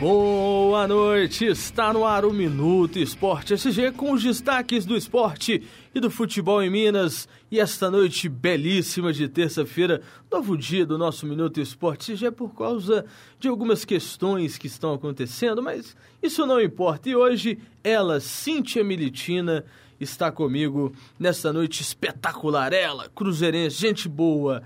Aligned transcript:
Boa 0.00 0.86
noite, 0.86 1.44
está 1.44 1.92
no 1.92 2.04
ar 2.04 2.24
o 2.24 2.32
Minuto 2.32 3.00
Esporte 3.00 3.54
SG 3.54 3.90
com 3.90 4.12
os 4.12 4.22
destaques 4.22 4.86
do 4.86 4.96
esporte 4.96 5.66
e 5.92 5.98
do 5.98 6.08
futebol 6.08 6.62
em 6.62 6.70
Minas. 6.70 7.28
E 7.50 7.58
esta 7.58 7.90
noite 7.90 8.28
belíssima 8.28 9.12
de 9.12 9.28
terça-feira, 9.28 10.00
novo 10.30 10.56
dia 10.56 10.86
do 10.86 10.96
nosso 10.96 11.26
Minuto 11.26 11.60
Esporte 11.60 12.12
SG 12.12 12.30
por 12.30 12.54
causa 12.54 13.04
de 13.40 13.48
algumas 13.48 13.84
questões 13.84 14.56
que 14.56 14.68
estão 14.68 14.94
acontecendo, 14.94 15.60
mas 15.60 15.96
isso 16.22 16.46
não 16.46 16.60
importa. 16.60 17.08
E 17.08 17.16
hoje 17.16 17.58
ela, 17.82 18.20
Cíntia 18.20 18.84
Militina, 18.84 19.64
está 19.98 20.30
comigo 20.30 20.92
nesta 21.18 21.52
noite 21.52 21.82
espetacular. 21.82 22.72
Ela, 22.72 23.08
cruzeirense, 23.08 23.80
gente 23.80 24.08
boa. 24.08 24.62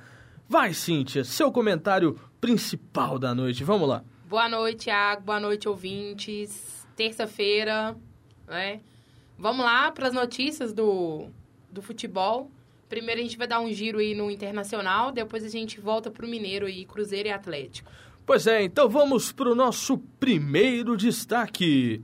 Vai, 0.47 0.75
Cíntia, 0.75 1.25
seu 1.25 1.51
comentário 1.51 2.21
principal 2.39 3.19
da 3.19 3.35
noite. 3.35 3.65
Vamos 3.65 3.89
lá. 3.89 4.05
Boa 4.33 4.49
noite, 4.49 4.85
Thiago. 4.85 5.25
Boa 5.25 5.39
noite, 5.39 5.69
ouvintes. 5.69 6.87
Terça-feira, 6.97 7.95
né? 8.49 8.81
Vamos 9.39 9.63
lá 9.63 9.93
para 9.93 10.09
as 10.09 10.15
notícias 10.15 10.73
do, 10.73 11.27
do 11.71 11.83
futebol. 11.83 12.51
Primeiro 12.89 13.21
a 13.21 13.25
gente 13.25 13.37
vai 13.37 13.47
dar 13.47 13.61
um 13.61 13.71
giro 13.71 13.99
aí 13.99 14.15
no 14.15 14.31
Internacional, 14.31 15.13
depois 15.13 15.45
a 15.45 15.51
gente 15.51 15.79
volta 15.79 16.11
para 16.11 16.25
o 16.25 16.29
Mineiro 16.29 16.65
aí, 16.65 16.87
Cruzeiro 16.87 17.29
e 17.29 17.31
Atlético. 17.31 17.93
Pois 18.25 18.47
é, 18.47 18.63
então 18.63 18.89
vamos 18.89 19.33
para 19.33 19.51
o 19.51 19.55
nosso 19.55 19.99
primeiro 20.19 20.97
destaque. 20.97 22.03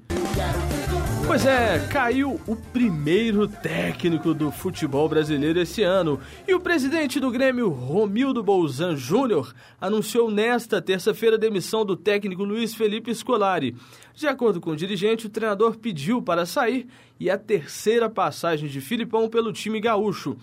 Pois 1.28 1.44
é, 1.44 1.78
caiu 1.90 2.40
o 2.46 2.56
primeiro 2.56 3.46
técnico 3.46 4.32
do 4.32 4.50
futebol 4.50 5.06
brasileiro 5.10 5.60
esse 5.60 5.82
ano. 5.82 6.18
E 6.48 6.54
o 6.54 6.58
presidente 6.58 7.20
do 7.20 7.30
Grêmio, 7.30 7.68
Romildo 7.68 8.42
Bolzan 8.42 8.96
Júnior, 8.96 9.54
anunciou 9.78 10.30
nesta 10.30 10.80
terça-feira 10.80 11.36
a 11.36 11.38
demissão 11.38 11.84
do 11.84 11.94
técnico 11.94 12.44
Luiz 12.44 12.74
Felipe 12.74 13.14
Scolari. 13.14 13.76
De 14.14 14.26
acordo 14.26 14.58
com 14.58 14.70
o 14.70 14.76
dirigente, 14.76 15.26
o 15.26 15.30
treinador 15.30 15.76
pediu 15.76 16.22
para 16.22 16.46
sair 16.46 16.88
e 17.20 17.28
a 17.28 17.36
terceira 17.36 18.08
passagem 18.08 18.66
de 18.66 18.80
Filipão 18.80 19.28
pelo 19.28 19.52
time 19.52 19.80
gaúcho 19.80 20.34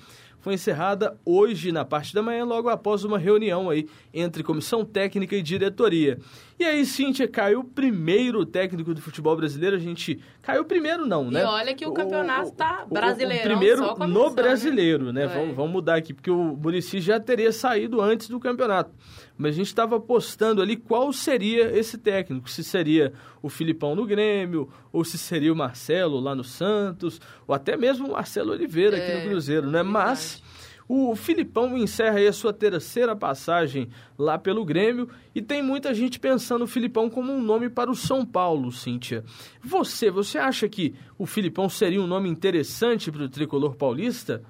foi 0.45 0.53
encerrada 0.53 1.17
hoje 1.25 1.71
na 1.71 1.83
parte 1.83 2.13
da 2.13 2.21
manhã, 2.21 2.45
logo 2.45 2.69
após 2.69 3.03
uma 3.03 3.17
reunião 3.17 3.67
aí 3.67 3.89
entre 4.13 4.43
comissão 4.43 4.85
técnica 4.85 5.35
e 5.35 5.41
diretoria. 5.41 6.19
E 6.59 6.63
aí, 6.63 6.85
Cíntia, 6.85 7.27
caiu 7.27 7.61
o 7.61 7.63
primeiro 7.63 8.45
técnico 8.45 8.93
do 8.93 9.01
futebol 9.01 9.35
brasileiro. 9.35 9.75
A 9.75 9.79
gente. 9.79 10.21
Caiu 10.43 10.61
o 10.61 10.65
primeiro, 10.65 11.03
não, 11.03 11.31
né? 11.31 11.41
E 11.41 11.45
olha 11.45 11.73
que 11.73 11.83
o, 11.83 11.89
o 11.89 11.93
campeonato 11.95 12.51
tá 12.51 12.85
brasileiro. 12.87 13.43
primeiro 13.43 14.07
no 14.07 14.29
brasileiro, 14.29 15.11
né? 15.11 15.25
né? 15.25 15.33
Vamos, 15.33 15.55
vamos 15.55 15.71
mudar 15.71 15.95
aqui, 15.95 16.13
porque 16.13 16.29
o 16.29 16.55
Murici 16.55 17.01
já 17.01 17.19
teria 17.19 17.51
saído 17.51 17.99
antes 17.99 18.29
do 18.29 18.39
campeonato. 18.39 18.91
Mas 19.37 19.55
a 19.55 19.57
gente 19.57 19.67
estava 19.67 19.97
apostando 19.97 20.61
ali 20.61 20.75
qual 20.75 21.11
seria 21.11 21.77
esse 21.77 21.97
técnico. 21.97 22.49
Se 22.49 22.63
seria 22.63 23.13
o 23.41 23.49
Filipão 23.49 23.95
no 23.95 24.05
Grêmio, 24.05 24.69
ou 24.91 25.03
se 25.03 25.17
seria 25.17 25.51
o 25.51 25.55
Marcelo 25.55 26.19
lá 26.19 26.33
no 26.33 26.43
Santos, 26.43 27.19
ou 27.47 27.53
até 27.53 27.75
mesmo 27.75 28.07
o 28.07 28.11
Marcelo 28.13 28.51
Oliveira 28.51 28.97
é, 28.97 29.03
aqui 29.03 29.13
no 29.13 29.19
é, 29.19 29.29
Cruzeiro, 29.29 29.69
né? 29.69 29.83
Mas. 29.83 30.41
O 30.87 31.15
Filipão 31.15 31.75
encerra 31.75 32.19
aí 32.19 32.27
a 32.27 32.33
sua 32.33 32.53
terceira 32.53 33.15
passagem 33.15 33.89
lá 34.15 34.37
pelo 34.37 34.63
Grêmio 34.63 35.09
e 35.33 35.41
tem 35.41 35.59
muita 35.59 35.95
gente 35.95 36.19
pensando 36.19 36.63
o 36.63 36.67
Filipão 36.67 37.09
como 37.09 37.33
um 37.33 37.41
nome 37.41 37.69
para 37.69 37.89
o 37.89 37.95
São 37.95 38.23
Paulo, 38.23 38.71
Cíntia. 38.71 39.23
Você, 39.63 40.11
você 40.11 40.37
acha 40.37 40.69
que 40.69 40.93
o 41.17 41.25
Filipão 41.25 41.67
seria 41.69 41.99
um 41.99 42.05
nome 42.05 42.29
interessante 42.29 43.11
para 43.11 43.23
o 43.23 43.29
tricolor 43.29 43.75
paulista? 43.75 44.43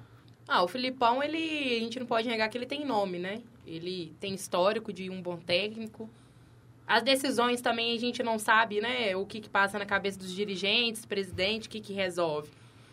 Ah, 0.46 0.62
o 0.62 0.68
Filipão, 0.68 1.22
ele, 1.22 1.38
a 1.76 1.80
gente 1.80 1.98
não 1.98 2.06
pode 2.06 2.28
negar 2.28 2.50
que 2.50 2.58
ele 2.58 2.66
tem 2.66 2.84
nome, 2.84 3.18
né? 3.18 3.40
Ele 3.66 4.14
tem 4.20 4.34
histórico 4.34 4.92
de 4.92 5.10
um 5.10 5.20
bom 5.20 5.36
técnico. 5.36 6.08
As 6.86 7.02
decisões 7.02 7.60
também 7.60 7.96
a 7.96 7.98
gente 7.98 8.22
não 8.22 8.38
sabe, 8.38 8.80
né? 8.80 9.16
O 9.16 9.26
que, 9.26 9.40
que 9.40 9.48
passa 9.48 9.78
na 9.78 9.84
cabeça 9.84 10.18
dos 10.18 10.32
dirigentes, 10.32 11.04
presidente, 11.04 11.66
o 11.66 11.70
que, 11.70 11.80
que 11.80 11.92
resolve. 11.92 12.48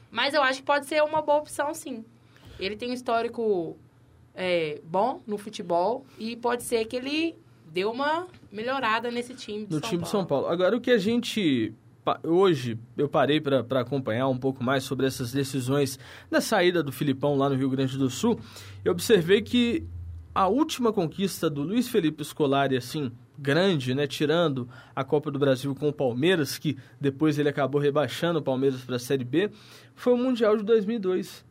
Mas 0.10 0.34
eu 0.34 0.42
acho 0.42 0.60
que 0.60 0.66
pode 0.66 0.86
ser 0.86 1.04
uma 1.04 1.22
boa 1.22 1.40
opção, 1.40 1.74
sim. 1.74 2.04
Ele 2.60 2.76
tem 2.76 2.90
um 2.90 2.94
histórico 2.94 3.78
é, 4.34 4.82
bom 4.84 5.22
no 5.28 5.38
futebol 5.38 6.06
e 6.18 6.36
pode 6.36 6.64
ser 6.64 6.86
que 6.86 6.96
ele 6.96 7.36
deu 7.72 7.92
uma 7.92 8.28
melhorada 8.52 9.10
nesse 9.12 9.34
time 9.34 9.66
no 9.70 9.80
São 9.80 9.82
time 9.82 9.90
Paulo. 9.92 10.04
de 10.04 10.10
São 10.10 10.26
Paulo. 10.26 10.48
Agora, 10.48 10.76
o 10.76 10.82
que 10.82 10.92
a 10.92 10.98
gente 10.98 11.74
hoje 12.24 12.78
eu 12.98 13.08
parei 13.08 13.40
para 13.40 13.80
acompanhar 13.80 14.28
um 14.28 14.38
pouco 14.38 14.64
mais 14.64 14.84
sobre 14.84 15.08
essas 15.08 15.32
decisões 15.32 15.98
da 16.30 16.42
saída 16.42 16.84
do 16.84 16.92
Filipão 16.92 17.38
lá 17.38 17.50
no 17.50 17.56
Rio 17.56 17.70
Grande 17.70 17.98
do 17.98 18.10
Sul, 18.10 18.40
eu 18.84 18.92
observei 18.92 19.42
que 19.42 19.86
a 20.34 20.48
última 20.48 20.92
conquista 20.92 21.50
do 21.50 21.62
Luiz 21.62 21.88
Felipe 21.88 22.24
Scolari, 22.24 22.76
assim, 22.76 23.12
grande, 23.38 23.94
né, 23.94 24.08
tirando 24.08 24.68
a 24.96 25.04
Copa 25.04 25.30
do 25.30 25.38
Brasil 25.38 25.74
com 25.76 25.90
o 25.90 25.94
Palmeiras, 25.94 26.58
que 26.58 26.78
depois 27.00 27.38
ele 27.38 27.50
acabou 27.50 27.80
rebaixando 27.80 28.40
o 28.40 28.42
Palmeiras 28.42 28.82
para 28.82 28.96
a 28.96 29.00
Série 29.00 29.24
B, 29.24 29.52
foi 29.96 30.14
o 30.14 30.18
Mundial 30.18 30.58
de 30.58 30.64
2002. 30.64 31.46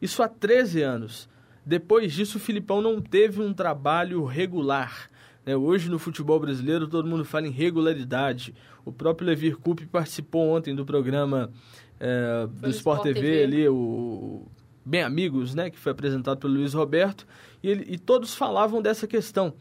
Isso 0.00 0.22
há 0.22 0.28
13 0.28 0.82
anos. 0.82 1.28
Depois 1.64 2.12
disso, 2.12 2.38
o 2.38 2.40
Filipão 2.40 2.82
não 2.82 3.00
teve 3.00 3.40
um 3.40 3.52
trabalho 3.52 4.24
regular. 4.24 5.08
Né? 5.44 5.54
Hoje, 5.54 5.88
no 5.88 5.98
futebol 5.98 6.40
brasileiro, 6.40 6.88
todo 6.88 7.08
mundo 7.08 7.24
fala 7.24 7.46
em 7.46 7.50
regularidade. 7.50 8.54
O 8.84 8.92
próprio 8.92 9.26
Levir 9.26 9.56
Coupe 9.56 9.86
participou 9.86 10.56
ontem 10.56 10.74
do 10.74 10.84
programa 10.84 11.52
é, 12.00 12.48
do 12.48 12.70
Sport, 12.70 13.02
TV, 13.02 13.20
TV, 13.20 13.42
ali, 13.44 13.68
o 13.68 14.44
Bem 14.84 15.02
Amigos, 15.02 15.54
né? 15.54 15.70
que 15.70 15.78
foi 15.78 15.92
apresentado 15.92 16.38
pelo 16.38 16.54
Luiz 16.54 16.74
Roberto, 16.74 17.26
e, 17.62 17.68
ele, 17.68 17.84
e 17.88 17.98
todos 17.98 18.34
falavam 18.34 18.82
dessa 18.82 19.06
questão, 19.06 19.54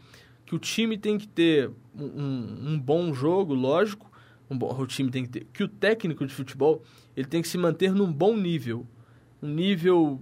que 0.45 0.55
o 0.55 0.59
time 0.59 0.97
tem 0.97 1.17
que 1.17 1.27
ter 1.27 1.69
um, 1.95 2.73
um 2.73 2.79
bom 2.79 3.13
jogo, 3.13 3.53
lógico, 3.53 4.11
um 4.49 4.57
bom, 4.57 4.75
o 4.77 4.87
time 4.87 5.09
tem 5.09 5.23
que 5.23 5.29
ter, 5.29 5.47
que 5.53 5.63
o 5.63 5.67
técnico 5.67 6.25
de 6.25 6.33
futebol 6.33 6.83
ele 7.15 7.27
tem 7.27 7.41
que 7.41 7.47
se 7.47 7.57
manter 7.57 7.93
num 7.93 8.11
bom 8.11 8.35
nível, 8.35 8.85
um 9.41 9.47
nível 9.47 10.19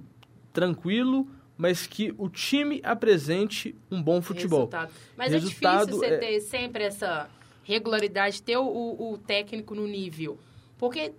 tranquilo, 0.53 1.27
mas 1.57 1.85
que 1.85 2.13
o 2.17 2.29
time 2.29 2.79
apresente 2.83 3.75
um 3.91 4.01
bom 4.01 4.21
futebol. 4.21 4.61
Resultado. 4.61 4.91
Mas 5.17 5.31
Resultado 5.31 5.81
é 5.81 5.85
difícil 5.85 5.99
você 5.99 6.13
é... 6.13 6.17
ter 6.17 6.41
sempre 6.41 6.83
essa 6.83 7.29
regularidade, 7.63 8.41
ter 8.41 8.57
o, 8.57 8.65
o, 8.65 9.13
o 9.13 9.17
técnico 9.17 9.75
no 9.75 9.85
nível. 9.85 10.39
Porque 10.77 11.13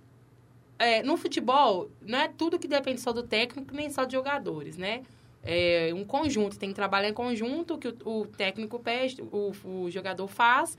é, 0.81 1.03
no 1.03 1.19
futebol, 1.19 1.91
não 2.01 2.19
é 2.19 2.27
tudo 2.27 2.59
que 2.59 2.67
depende 2.67 3.03
só 3.03 3.13
do 3.13 3.23
técnico, 3.23 3.75
nem 3.75 3.91
só 3.91 4.05
de 4.05 4.15
jogadores, 4.15 4.79
né? 4.79 5.03
É 5.43 5.93
um 5.95 6.05
conjunto, 6.05 6.59
tem 6.59 6.71
que 6.71 6.75
trabalhar 6.75 7.11
em 7.11 7.13
conjunto, 7.13 7.77
que 7.77 7.89
o, 7.89 8.21
o 8.21 8.27
técnico 8.27 8.79
pede, 8.79 9.21
o, 9.21 9.53
o 9.63 9.91
jogador 9.91 10.27
faz, 10.27 10.79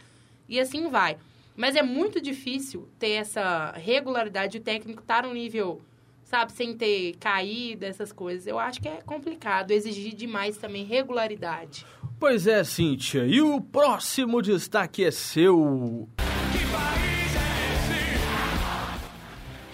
e 0.50 0.60
assim 0.60 0.90
vai. 0.90 1.18
Mas 1.56 1.76
é 1.76 1.84
muito 1.84 2.20
difícil 2.20 2.90
ter 2.98 3.12
essa 3.12 3.74
regularidade, 3.74 4.58
o 4.58 4.62
técnico 4.62 5.02
estar 5.02 5.22
tá 5.22 5.28
no 5.28 5.34
nível 5.36 5.80
sabe, 6.24 6.54
sem 6.54 6.76
ter 6.76 7.18
caído, 7.20 7.86
essas 7.86 8.12
coisas. 8.12 8.48
Eu 8.48 8.58
acho 8.58 8.82
que 8.82 8.88
é 8.88 9.02
complicado 9.06 9.72
exigir 9.72 10.16
demais 10.16 10.58
também 10.58 10.86
regularidade. 10.86 11.86
Pois 12.18 12.48
é, 12.48 12.64
Cíntia. 12.64 13.26
E 13.26 13.42
o 13.42 13.60
próximo 13.60 14.42
destaque 14.42 15.04
é 15.04 15.12
seu. 15.12 16.08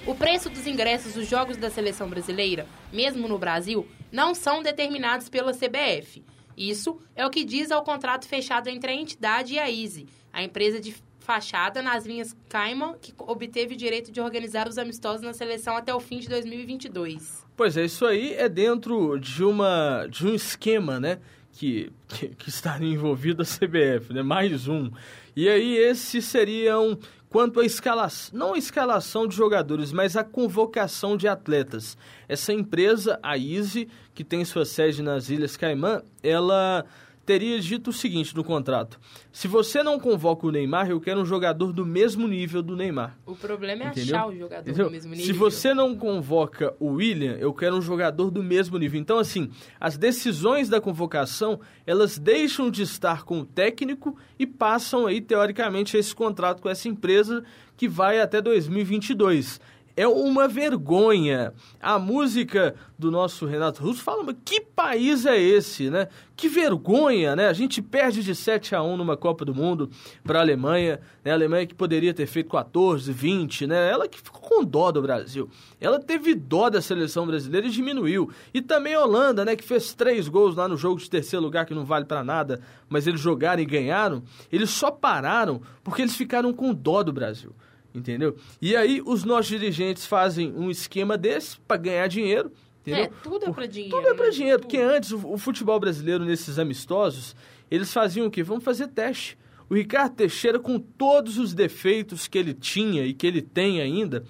O 0.08 0.16
preço 0.16 0.50
dos 0.50 0.66
ingressos 0.66 1.16
dos 1.16 1.28
jogos 1.28 1.58
da 1.58 1.70
seleção 1.70 2.10
brasileira, 2.10 2.66
mesmo 2.94 3.28
no 3.28 3.38
Brasil, 3.38 3.86
não 4.10 4.34
são 4.34 4.64
determinados 4.64 5.28
pela 5.28 5.52
CBF. 5.52 6.24
Isso 6.56 6.98
é 7.14 7.26
o 7.26 7.30
que 7.30 7.44
diz 7.44 7.72
ao 7.72 7.84
contrato 7.84 8.26
fechado 8.26 8.70
entre 8.70 8.90
a 8.90 8.96
entidade 8.96 9.56
e 9.56 9.60
a 9.60 9.70
Easy, 9.70 10.08
a 10.32 10.42
empresa 10.42 10.80
de 10.80 10.96
fachada 11.20 11.82
nas 11.82 12.06
linhas 12.06 12.34
Cayman, 12.48 12.96
que 13.02 13.14
obteve 13.18 13.74
o 13.74 13.78
direito 13.78 14.10
de 14.10 14.22
organizar 14.22 14.66
os 14.70 14.78
amistosos 14.78 15.22
na 15.22 15.34
seleção 15.34 15.76
até 15.76 15.94
o 15.94 16.00
fim 16.00 16.20
de 16.20 16.30
2022. 16.30 17.46
Pois 17.58 17.76
é, 17.76 17.84
isso 17.84 18.06
aí 18.06 18.34
é 18.34 18.48
dentro 18.48 19.20
de, 19.20 19.44
uma, 19.44 20.08
de 20.10 20.26
um 20.26 20.34
esquema, 20.34 21.02
né? 21.02 21.20
Que, 21.52 21.92
que, 22.08 22.30
que 22.30 22.48
estaria 22.48 22.94
envolvido 22.94 23.42
a 23.42 23.46
CBF, 23.46 24.14
né? 24.14 24.24
Mais 24.24 24.70
um. 24.70 24.90
E 25.36 25.50
aí 25.50 25.76
esses 25.76 26.24
seriam 26.24 26.98
quanto 27.30 27.60
à 27.60 27.66
escalação, 27.66 28.38
não 28.38 28.54
a 28.54 28.58
escalação 28.58 29.28
de 29.28 29.36
jogadores, 29.36 29.92
mas 29.92 30.16
a 30.16 30.24
convocação 30.24 31.18
de 31.18 31.28
atletas. 31.28 31.98
Essa 32.28 32.54
empresa, 32.54 33.20
a 33.22 33.38
Easy, 33.38 33.90
que 34.14 34.24
tem 34.24 34.44
sua 34.46 34.66
sede 34.66 35.02
nas 35.02 35.30
Ilhas 35.30 35.58
Caimã, 35.58 36.02
ela 36.24 36.86
teria 37.28 37.60
dito 37.60 37.90
o 37.90 37.94
seguinte 37.94 38.34
no 38.34 38.44
contrato: 38.44 38.98
se 39.34 39.48
você 39.48 39.84
não 39.84 40.00
convoca 40.00 40.48
o 40.48 40.52
Neymar, 40.52 40.90
eu 40.90 41.00
quero 41.00 41.20
um 41.20 41.26
jogador 41.26 41.74
do 41.74 41.86
mesmo 41.86 42.26
nível 42.26 42.64
do 42.64 42.76
Neymar. 42.76 43.20
O 43.26 43.36
problema 43.36 43.84
é 43.84 43.88
Entendeu? 43.90 44.16
achar 44.16 44.28
o 44.28 44.36
jogador 44.36 44.62
Entendeu? 44.62 44.86
do 44.86 44.92
mesmo 44.92 45.12
nível. 45.12 45.26
Se 45.26 45.34
você 45.34 45.74
não 45.74 45.94
convoca 45.94 46.74
o 46.80 46.94
William, 46.94 47.34
eu 47.34 47.54
quero 47.54 47.76
um 47.76 47.82
jogador 47.82 48.32
do 48.32 48.42
mesmo 48.42 48.78
nível. 48.78 49.00
Então, 49.00 49.20
assim, 49.20 49.52
as 49.78 49.98
decisões 49.98 50.70
da 50.70 50.80
convocação 50.80 51.60
elas 51.86 52.18
deixam 52.18 52.72
de 52.72 52.82
estar 52.82 53.24
com 53.24 53.42
o 53.42 53.46
técnico 53.46 54.18
e 54.40 54.48
passam 54.48 55.06
aí 55.06 55.20
teoricamente 55.20 55.98
esse 55.98 56.16
contrato 56.16 56.62
com 56.62 56.70
essa 56.70 56.88
empresa 56.88 57.44
que 57.76 57.90
vai 57.90 58.22
até 58.22 58.42
2022 58.42 59.60
é 59.98 60.08
uma 60.08 60.48
vergonha. 60.48 61.52
A 61.82 61.98
música 61.98 62.76
do 63.00 63.10
nosso 63.10 63.48
Renato 63.48 63.82
Russo 63.82 64.04
fala, 64.04 64.24
mas 64.24 64.36
que 64.46 64.62
país 64.62 65.26
é 65.26 65.42
esse, 65.42 65.90
né? 65.90 66.08
Que 66.36 66.48
vergonha, 66.48 67.36
né? 67.36 67.48
A 67.48 67.54
gente 67.54 67.82
perde 67.82 68.24
de 68.24 68.36
7 68.36 68.76
a 68.76 68.84
1 68.84 68.96
numa 68.96 69.18
Copa 69.18 69.44
do 69.44 69.56
Mundo 69.56 69.90
para 70.24 70.38
a 70.38 70.42
Alemanha, 70.44 71.00
né? 71.26 71.32
A 71.32 71.34
Alemanha 71.34 71.66
que 71.66 71.74
poderia 71.74 72.14
ter 72.14 72.28
feito 72.28 72.52
14, 72.52 73.12
20, 73.12 73.66
né? 73.66 73.90
Ela 73.90 74.08
que 74.08 74.22
ficou 74.22 74.40
com 74.40 74.64
dó 74.64 74.92
do 74.92 75.02
Brasil. 75.02 75.50
Ela 75.82 76.00
teve 76.00 76.36
dó 76.36 76.70
da 76.70 76.80
seleção 76.80 77.26
brasileira 77.26 77.66
e 77.66 77.72
diminuiu. 77.72 78.30
E 78.54 78.62
também 78.62 78.94
a 78.94 79.02
Holanda, 79.02 79.44
né, 79.44 79.56
que 79.56 79.64
fez 79.64 79.96
três 79.96 80.28
gols 80.28 80.56
lá 80.56 80.68
no 80.68 80.78
jogo 80.78 81.00
de 81.00 81.10
terceiro 81.10 81.44
lugar 81.44 81.66
que 81.66 81.74
não 81.74 81.84
vale 81.84 82.06
para 82.06 82.24
nada, 82.24 82.62
mas 82.88 83.08
eles 83.08 83.20
jogaram 83.20 83.64
e 83.64 83.66
ganharam. 83.66 84.22
Eles 84.52 84.70
só 84.70 84.92
pararam 84.92 85.60
porque 85.84 86.04
eles 86.04 86.16
ficaram 86.16 86.54
com 86.54 86.72
dó 86.72 87.02
do 87.02 87.12
Brasil 87.12 87.56
entendeu? 87.94 88.36
E 88.62 88.76
aí 88.76 89.02
os 89.06 89.24
nossos 89.24 89.48
dirigentes 89.48 90.06
fazem 90.06 90.54
um 90.54 90.70
esquema 90.70 91.18
desse 91.18 91.60
para 91.60 91.78
ganhar 91.78 92.08
dinheiro, 92.08 92.52
entendeu? 92.82 93.06
É, 93.06 93.12
tudo 93.24 93.46
é 93.46 93.52
para 93.52 93.66
dinheiro. 93.66 93.96
Tudo 93.96 94.08
é 94.08 94.14
para 94.14 94.26
né? 94.26 94.32
dinheiro, 94.32 94.60
porque 94.60 94.78
antes 94.78 95.12
o, 95.12 95.34
o, 95.34 95.38
futebol 95.38 95.80
brasileiro 95.80 96.24
nesses 96.24 96.60
amistosos, 96.60 97.36
eles 97.70 97.92
faziam 97.92 98.28
o 98.28 98.32
quê? 98.32 98.44
Vamos 98.44 98.64
fazer 98.64 98.88
teste. 98.88 99.38
O 99.70 99.76
Ricardo 99.76 100.16
Teixeira, 100.16 100.60
com 100.60 100.80
todos 100.80 101.38
os 101.38 101.54
defeitos 101.54 102.28
que 102.28 102.38
ele 102.38 102.54
tinha 102.54 103.06
e 103.06 103.14
que 103.14 103.28
ele 103.28 103.42
tem 103.42 103.82
ainda, 103.82 104.24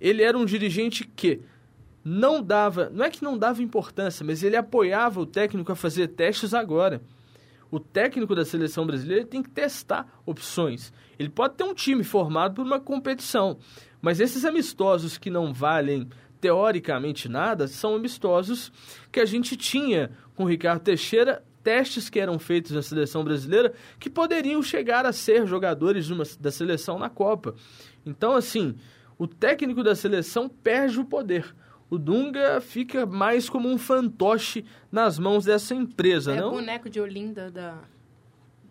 ele 0.00 0.22
era 0.22 0.36
um 0.36 0.44
dirigente 0.44 1.04
que 1.04 1.40
não 2.04 2.42
dava, 2.42 2.90
não 2.92 3.04
é 3.04 3.10
que 3.10 3.22
não 3.22 3.38
dava 3.38 3.62
importância, 3.62 4.26
mas 4.26 4.42
ele 4.42 4.56
apoiava 4.56 5.20
o 5.20 5.26
técnico 5.26 5.72
a 5.72 5.76
fazer 5.76 6.08
testes 6.08 6.52
agora 6.52 7.00
o 7.72 7.80
técnico 7.80 8.34
da 8.34 8.44
seleção 8.44 8.86
brasileira 8.86 9.24
tem 9.24 9.42
que 9.42 9.48
testar 9.48 10.06
opções. 10.26 10.92
Ele 11.18 11.30
pode 11.30 11.54
ter 11.54 11.64
um 11.64 11.72
time 11.72 12.04
formado 12.04 12.56
por 12.56 12.66
uma 12.66 12.78
competição, 12.78 13.58
mas 14.02 14.20
esses 14.20 14.44
amistosos 14.44 15.16
que 15.16 15.30
não 15.30 15.54
valem 15.54 16.06
teoricamente 16.38 17.30
nada 17.30 17.66
são 17.66 17.94
amistosos 17.94 18.70
que 19.10 19.18
a 19.18 19.24
gente 19.24 19.56
tinha 19.56 20.10
com 20.34 20.44
o 20.44 20.46
Ricardo 20.46 20.82
Teixeira 20.82 21.42
testes 21.62 22.10
que 22.10 22.20
eram 22.20 22.38
feitos 22.38 22.72
na 22.72 22.82
seleção 22.82 23.24
brasileira 23.24 23.72
que 23.98 24.10
poderiam 24.10 24.62
chegar 24.62 25.06
a 25.06 25.12
ser 25.12 25.46
jogadores 25.46 26.10
uma, 26.10 26.24
da 26.38 26.50
seleção 26.50 26.98
na 26.98 27.08
Copa. 27.08 27.54
Então, 28.04 28.34
assim, 28.34 28.74
o 29.16 29.26
técnico 29.26 29.82
da 29.82 29.94
seleção 29.94 30.48
perde 30.48 31.00
o 31.00 31.04
poder 31.04 31.54
o 31.92 31.98
Dunga 31.98 32.58
fica 32.62 33.04
mais 33.04 33.50
como 33.50 33.68
um 33.68 33.76
fantoche 33.76 34.64
nas 34.90 35.18
mãos 35.18 35.44
dessa 35.44 35.74
empresa, 35.74 36.32
é 36.32 36.40
não? 36.40 36.48
É 36.48 36.52
boneco 36.52 36.88
de 36.88 36.98
Olinda 36.98 37.50
da, 37.50 37.80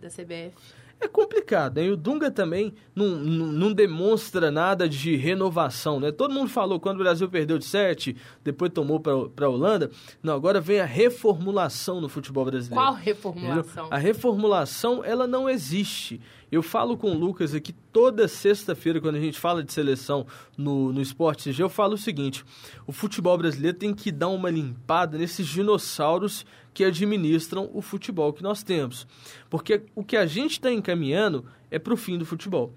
da 0.01 0.07
CBF. 0.07 0.55
É 0.99 1.07
complicado, 1.07 1.77
hein? 1.77 1.91
O 1.91 1.97
Dunga 1.97 2.31
também 2.31 2.73
não, 2.95 3.07
não, 3.09 3.45
não, 3.47 3.73
demonstra 3.73 4.49
nada 4.49 4.89
de 4.89 5.15
renovação, 5.15 5.99
né? 5.99 6.11
Todo 6.11 6.33
mundo 6.33 6.49
falou 6.49 6.79
quando 6.79 6.95
o 6.95 7.03
Brasil 7.03 7.29
perdeu 7.29 7.59
de 7.59 7.65
7, 7.65 8.17
depois 8.43 8.71
tomou 8.71 8.99
para 8.99 9.45
a 9.45 9.49
Holanda. 9.49 9.91
Não, 10.23 10.33
agora 10.33 10.59
vem 10.59 10.79
a 10.79 10.85
reformulação 10.85 12.01
no 12.01 12.09
futebol 12.09 12.45
brasileiro. 12.45 12.83
Qual 12.83 12.93
reformulação? 12.95 13.85
Entendeu? 13.85 13.87
A 13.91 13.97
reformulação, 13.97 15.05
ela 15.05 15.27
não 15.27 15.47
existe. 15.47 16.19
Eu 16.51 16.61
falo 16.61 16.97
com 16.97 17.11
o 17.11 17.17
Lucas 17.17 17.55
aqui 17.55 17.71
toda 17.71 18.27
sexta-feira, 18.27 18.99
quando 18.99 19.15
a 19.15 19.19
gente 19.21 19.39
fala 19.39 19.63
de 19.63 19.71
seleção 19.71 20.27
no, 20.57 20.91
no 20.91 21.01
Esporte 21.01 21.49
CG, 21.49 21.63
eu 21.63 21.69
falo 21.69 21.93
o 21.93 21.97
seguinte: 21.97 22.43
o 22.85 22.91
futebol 22.91 23.37
brasileiro 23.37 23.77
tem 23.77 23.93
que 23.93 24.11
dar 24.11 24.27
uma 24.27 24.49
limpada 24.49 25.17
nesses 25.17 25.47
dinossauros 25.47 26.45
que 26.73 26.83
administram 26.83 27.69
o 27.73 27.81
futebol 27.81 28.33
que 28.33 28.43
nós 28.43 28.63
temos. 28.63 29.07
Porque 29.49 29.83
o 29.95 30.03
que 30.03 30.17
a 30.17 30.25
gente 30.25 30.53
está 30.53 30.71
encaminhando 30.71 31.45
é 31.69 31.79
para 31.79 31.93
o 31.93 31.97
fim 31.97 32.17
do 32.17 32.25
futebol. 32.25 32.73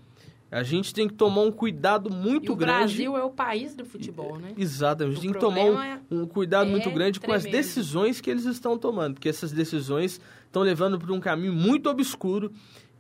A 0.54 0.62
gente 0.62 0.94
tem 0.94 1.08
que 1.08 1.14
tomar 1.14 1.40
um 1.40 1.50
cuidado 1.50 2.08
muito 2.08 2.46
e 2.46 2.50
o 2.52 2.56
grande. 2.56 2.76
O 2.76 2.86
Brasil 2.86 3.16
é 3.16 3.24
o 3.24 3.30
país 3.30 3.74
do 3.74 3.84
futebol, 3.84 4.38
né? 4.38 4.54
Exatamente. 4.56 5.18
A 5.18 5.20
gente 5.20 5.30
o 5.30 5.32
tem 5.32 5.32
que 5.32 5.40
tomar 5.40 6.00
um, 6.12 6.22
um 6.22 6.26
cuidado 6.28 6.68
é 6.68 6.70
muito 6.70 6.88
grande 6.92 7.18
tremendo. 7.18 7.42
com 7.42 7.48
as 7.48 7.52
decisões 7.52 8.20
que 8.20 8.30
eles 8.30 8.44
estão 8.44 8.78
tomando, 8.78 9.14
porque 9.14 9.28
essas 9.28 9.50
decisões 9.50 10.20
estão 10.46 10.62
levando 10.62 10.96
para 10.96 11.12
um 11.12 11.18
caminho 11.18 11.52
muito 11.52 11.90
obscuro 11.90 12.52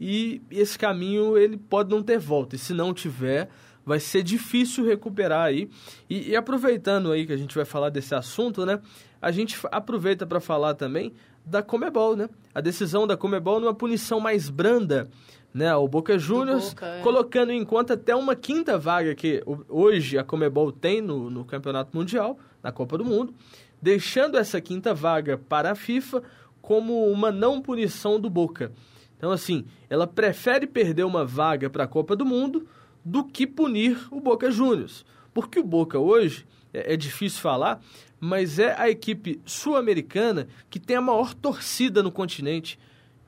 e 0.06 0.42
esse 0.50 0.78
caminho 0.78 1.38
ele 1.38 1.56
pode 1.56 1.88
não 1.88 2.02
ter 2.02 2.18
volta. 2.18 2.56
E 2.56 2.58
se 2.58 2.74
não 2.74 2.92
tiver, 2.92 3.48
vai 3.86 3.98
ser 3.98 4.22
difícil 4.22 4.84
recuperar 4.84 5.46
aí. 5.46 5.70
E, 6.10 6.32
e 6.32 6.36
aproveitando 6.36 7.10
aí 7.10 7.26
que 7.26 7.32
a 7.32 7.36
gente 7.38 7.54
vai 7.54 7.64
falar 7.64 7.88
desse 7.88 8.14
assunto, 8.14 8.66
né? 8.66 8.80
A 9.22 9.30
gente 9.30 9.58
aproveita 9.72 10.26
para 10.26 10.40
falar 10.40 10.74
também 10.74 11.14
da 11.42 11.62
Comebol, 11.62 12.14
né? 12.16 12.28
A 12.54 12.60
decisão 12.60 13.06
da 13.06 13.16
Comebol 13.16 13.58
numa 13.58 13.72
punição 13.72 14.20
mais 14.20 14.50
branda, 14.50 15.08
né? 15.54 15.74
O 15.74 15.88
Boca 15.88 16.18
Juniors, 16.18 16.76
é. 16.82 17.00
colocando 17.00 17.50
em 17.50 17.64
conta 17.64 17.94
até 17.94 18.14
uma 18.14 18.36
quinta 18.36 18.76
vaga 18.76 19.14
que 19.14 19.42
hoje 19.70 20.18
a 20.18 20.22
Comebol 20.22 20.70
tem 20.70 21.00
no, 21.00 21.30
no 21.30 21.46
Campeonato 21.46 21.96
Mundial, 21.96 22.38
na 22.62 22.70
Copa 22.70 22.98
do 22.98 23.06
Mundo, 23.06 23.32
deixando 23.80 24.36
essa 24.36 24.60
quinta 24.60 24.92
vaga 24.92 25.38
para 25.38 25.70
a 25.70 25.74
FIFA 25.74 26.22
como 26.60 27.10
uma 27.10 27.32
não 27.32 27.62
punição 27.62 28.20
do 28.20 28.28
Boca. 28.28 28.70
Então, 29.16 29.30
assim, 29.30 29.64
ela 29.88 30.06
prefere 30.06 30.66
perder 30.66 31.04
uma 31.04 31.24
vaga 31.24 31.70
para 31.70 31.84
a 31.84 31.88
Copa 31.88 32.14
do 32.14 32.24
Mundo 32.24 32.66
do 33.04 33.24
que 33.24 33.46
punir 33.46 33.98
o 34.10 34.20
Boca 34.20 34.50
Juniors. 34.50 35.04
Porque 35.32 35.58
o 35.58 35.64
Boca 35.64 35.98
hoje, 35.98 36.46
é, 36.72 36.94
é 36.94 36.96
difícil 36.96 37.40
falar, 37.40 37.80
mas 38.20 38.58
é 38.58 38.74
a 38.78 38.88
equipe 38.88 39.40
sul-americana 39.44 40.48
que 40.70 40.80
tem 40.80 40.96
a 40.96 41.00
maior 41.00 41.34
torcida 41.34 42.02
no 42.02 42.10
continente. 42.10 42.78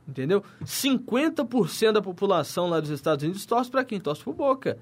Entendeu? 0.09 0.43
50% 0.65 1.93
da 1.93 2.01
população 2.01 2.69
lá 2.69 2.79
dos 2.79 2.91
Estados 2.91 3.25
Unidos 3.25 3.45
torce 3.45 3.71
para 3.71 3.85
quem? 3.85 4.01
Torce 4.01 4.23
para 4.23 4.31
o 4.31 4.35
Boca. 4.35 4.79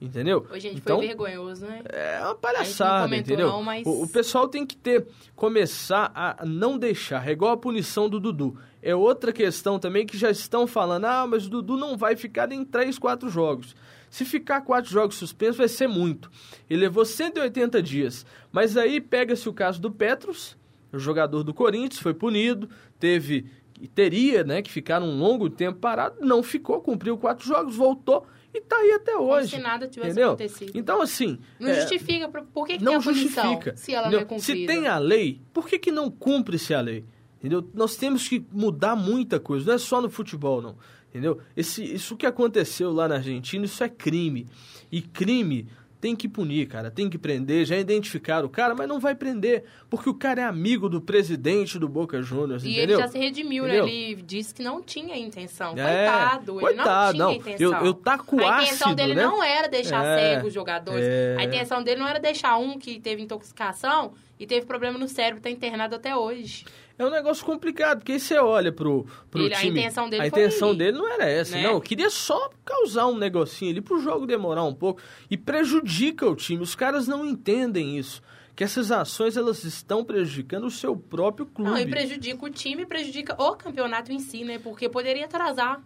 Entendeu? 0.00 0.46
Ô, 0.50 0.58
gente, 0.58 0.76
então, 0.76 0.98
foi 0.98 1.06
vergonhoso, 1.06 1.64
né? 1.64 1.82
É 1.88 2.20
uma 2.20 2.34
palhaçada, 2.34 3.16
entendeu? 3.16 3.48
Não, 3.48 3.62
mas... 3.62 3.86
o, 3.86 4.02
o, 4.02 4.08
pessoal 4.08 4.48
tem 4.48 4.66
que 4.66 4.76
ter, 4.76 5.06
começar 5.34 6.12
a 6.14 6.44
não 6.44 6.76
deixar. 6.76 7.26
É 7.26 7.32
igual 7.32 7.52
a 7.52 7.56
punição 7.56 8.08
do 8.08 8.20
Dudu. 8.20 8.58
É 8.82 8.94
outra 8.94 9.32
questão 9.32 9.78
também 9.78 10.04
que 10.04 10.18
já 10.18 10.30
estão 10.30 10.66
falando, 10.66 11.06
ah, 11.06 11.26
mas 11.26 11.46
o 11.46 11.50
Dudu 11.50 11.76
não 11.76 11.96
vai 11.96 12.16
ficar 12.16 12.52
em 12.52 12.64
3, 12.64 12.98
4 12.98 13.28
jogos. 13.30 13.74
Se 14.10 14.24
ficar 14.24 14.60
quatro 14.60 14.88
jogos 14.90 15.16
suspensos, 15.16 15.56
vai 15.56 15.66
ser 15.66 15.88
muito. 15.88 16.30
Ele 16.70 16.82
levou 16.82 17.04
180 17.04 17.82
dias. 17.82 18.24
Mas 18.52 18.76
aí 18.76 19.00
pega-se 19.00 19.48
o 19.48 19.52
caso 19.52 19.80
do 19.80 19.90
Petros, 19.90 20.56
o 20.92 20.98
jogador 21.00 21.42
do 21.42 21.52
Corinthians, 21.52 22.00
foi 22.00 22.14
punido, 22.14 22.68
teve 23.00 23.46
teria 23.92 24.44
né, 24.44 24.62
que 24.62 24.70
ficar 24.70 25.02
um 25.02 25.18
longo 25.18 25.50
tempo 25.50 25.80
parado, 25.80 26.16
não 26.20 26.44
ficou, 26.44 26.80
cumpriu 26.80 27.18
quatro 27.18 27.44
jogos, 27.44 27.74
voltou 27.74 28.24
e 28.54 28.60
tá 28.60 28.76
aí 28.76 28.92
até 28.92 29.16
hoje. 29.16 29.50
Como 29.50 29.62
se 29.62 29.68
nada 29.68 29.88
tivesse 29.88 30.12
entendeu? 30.12 30.28
acontecido. 30.28 30.72
Então, 30.74 31.02
assim. 31.02 31.38
Não 31.58 31.68
é, 31.68 31.74
justifica. 31.74 32.28
Por 32.28 32.66
que, 32.66 32.78
que 32.78 32.84
não 32.84 33.00
justifica. 33.00 33.76
se 33.76 33.92
ela 33.92 34.06
entendeu? 34.06 34.20
não 34.20 34.26
é 34.26 34.28
cumprida? 34.28 34.60
Se 34.60 34.66
tem 34.66 34.86
a 34.86 34.98
lei, 34.98 35.42
por 35.52 35.66
que, 35.66 35.78
que 35.78 35.90
não 35.90 36.08
cumpre-se 36.08 36.72
a 36.72 36.80
lei? 36.80 37.04
Entendeu? 37.38 37.68
Nós 37.74 37.96
temos 37.96 38.28
que 38.28 38.46
mudar 38.52 38.94
muita 38.94 39.40
coisa, 39.40 39.66
não 39.66 39.74
é 39.74 39.78
só 39.78 40.00
no 40.00 40.08
futebol, 40.08 40.62
não. 40.62 40.76
Entendeu? 41.10 41.40
Esse, 41.56 41.84
isso 41.84 42.16
que 42.16 42.26
aconteceu 42.26 42.92
lá 42.92 43.06
na 43.08 43.16
Argentina, 43.16 43.64
isso 43.64 43.82
é 43.82 43.88
crime. 43.88 44.46
E 44.90 45.02
crime 45.02 45.68
tem 46.04 46.14
que 46.14 46.28
punir, 46.28 46.66
cara, 46.66 46.90
tem 46.90 47.08
que 47.08 47.16
prender, 47.16 47.64
já 47.64 47.78
identificaram 47.78 48.44
o 48.44 48.50
cara, 48.50 48.74
mas 48.74 48.86
não 48.86 49.00
vai 49.00 49.14
prender, 49.14 49.64
porque 49.88 50.10
o 50.10 50.12
cara 50.12 50.42
é 50.42 50.44
amigo 50.44 50.86
do 50.86 51.00
presidente 51.00 51.78
do 51.78 51.88
Boca 51.88 52.20
Juniors, 52.20 52.62
e 52.62 52.72
entendeu? 52.72 52.96
ele 52.96 53.02
já 53.02 53.08
se 53.08 53.18
redimiu, 53.18 53.64
né? 53.64 53.78
entendeu? 53.78 53.86
né? 53.86 53.90
Ele 53.90 54.22
disse 54.22 54.52
que 54.52 54.62
não 54.62 54.82
tinha 54.82 55.16
intenção. 55.16 55.72
É, 55.78 56.04
coitado, 56.06 56.52
ele 56.52 56.60
coitado, 56.60 56.84
não 56.84 57.10
tinha 57.10 57.24
não, 57.24 57.32
intenção. 57.32 57.80
Eu, 57.80 57.86
eu 57.86 57.94
taco 57.94 58.38
A 58.38 58.64
intenção 58.64 58.88
ácido, 58.88 58.94
dele 58.96 59.14
né? 59.14 59.22
não 59.22 59.42
era 59.42 59.66
deixar 59.66 60.04
é, 60.04 60.34
cego 60.34 60.48
os 60.48 60.52
jogadores. 60.52 61.02
É... 61.02 61.36
A 61.38 61.44
intenção 61.44 61.82
dele 61.82 62.00
não 62.00 62.06
era 62.06 62.20
deixar 62.20 62.58
um 62.58 62.78
que 62.78 63.00
teve 63.00 63.22
intoxicação 63.22 64.12
e 64.38 64.46
teve 64.46 64.66
problema 64.66 64.98
no 64.98 65.08
cérebro, 65.08 65.40
tá 65.40 65.48
internado 65.48 65.94
até 65.94 66.14
hoje 66.14 66.66
é 66.96 67.04
um 67.04 67.10
negócio 67.10 67.44
complicado, 67.44 67.98
porque 67.98 68.12
aí 68.12 68.20
você 68.20 68.38
olha 68.38 68.70
pro, 68.70 69.04
pro 69.30 69.42
ele, 69.42 69.54
time... 69.54 69.80
A 69.80 69.82
intenção 69.82 70.08
dele 70.08 70.22
A 70.22 70.26
intenção 70.26 70.74
dele 70.74 70.96
não 70.96 71.08
era 71.08 71.28
essa, 71.28 71.56
né? 71.56 71.64
não. 71.64 71.80
Queria 71.80 72.08
só 72.08 72.50
causar 72.64 73.06
um 73.08 73.16
negocinho 73.16 73.72
ali 73.72 73.80
pro 73.80 74.00
jogo 74.00 74.26
demorar 74.26 74.62
um 74.64 74.74
pouco. 74.74 75.00
E 75.28 75.36
prejudica 75.36 76.28
o 76.28 76.36
time. 76.36 76.62
Os 76.62 76.74
caras 76.74 77.08
não 77.08 77.26
entendem 77.26 77.98
isso. 77.98 78.22
Que 78.54 78.62
essas 78.62 78.92
ações, 78.92 79.36
elas 79.36 79.64
estão 79.64 80.04
prejudicando 80.04 80.66
o 80.66 80.70
seu 80.70 80.96
próprio 80.96 81.44
clube. 81.44 81.70
Não, 81.72 81.78
e 81.78 81.86
prejudica 81.86 82.44
o 82.44 82.50
time 82.50 82.82
e 82.82 82.86
prejudica 82.86 83.34
o 83.42 83.56
campeonato 83.56 84.12
em 84.12 84.20
si, 84.20 84.44
né? 84.44 84.60
Porque 84.60 84.88
poderia 84.88 85.24
atrasar 85.24 85.82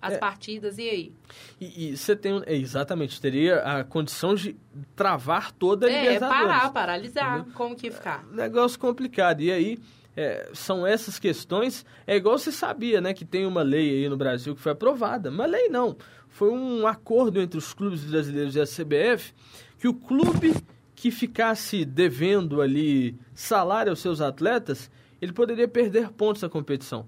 as 0.00 0.14
é. 0.14 0.18
partidas, 0.18 0.78
e 0.78 0.88
aí? 0.88 1.12
E, 1.60 1.90
e 1.90 1.96
você 1.96 2.16
tem, 2.16 2.42
é, 2.46 2.54
exatamente, 2.54 3.20
teria 3.20 3.58
a 3.60 3.84
condição 3.84 4.34
de 4.34 4.56
travar 4.96 5.52
toda 5.52 5.86
a 5.86 5.90
é, 5.90 6.00
Libertadores. 6.00 6.40
É, 6.40 6.46
parar, 6.46 6.72
paralisar, 6.72 7.38
Entendeu? 7.40 7.54
como 7.54 7.76
que 7.76 7.88
ia 7.88 7.92
ficar? 7.92 8.24
Negócio 8.28 8.78
complicado, 8.78 9.42
e 9.42 9.50
aí 9.50 9.78
é, 10.18 10.50
são 10.52 10.84
essas 10.84 11.16
questões. 11.16 11.86
É 12.04 12.16
igual 12.16 12.36
você 12.36 12.50
sabia, 12.50 13.00
né, 13.00 13.14
que 13.14 13.24
tem 13.24 13.46
uma 13.46 13.62
lei 13.62 14.02
aí 14.02 14.08
no 14.08 14.16
Brasil 14.16 14.52
que 14.56 14.60
foi 14.60 14.72
aprovada. 14.72 15.30
Uma 15.30 15.46
lei 15.46 15.68
não. 15.68 15.96
Foi 16.28 16.50
um 16.50 16.88
acordo 16.88 17.40
entre 17.40 17.56
os 17.56 17.72
clubes 17.72 18.02
brasileiros 18.02 18.56
e 18.56 18.60
a 18.60 18.64
CBF 18.64 19.32
que 19.78 19.86
o 19.86 19.94
clube 19.94 20.56
que 20.96 21.12
ficasse 21.12 21.84
devendo 21.84 22.60
ali 22.60 23.16
salário 23.32 23.90
aos 23.90 24.00
seus 24.00 24.20
atletas, 24.20 24.90
ele 25.22 25.32
poderia 25.32 25.68
perder 25.68 26.10
pontos 26.10 26.42
na 26.42 26.48
competição. 26.48 27.06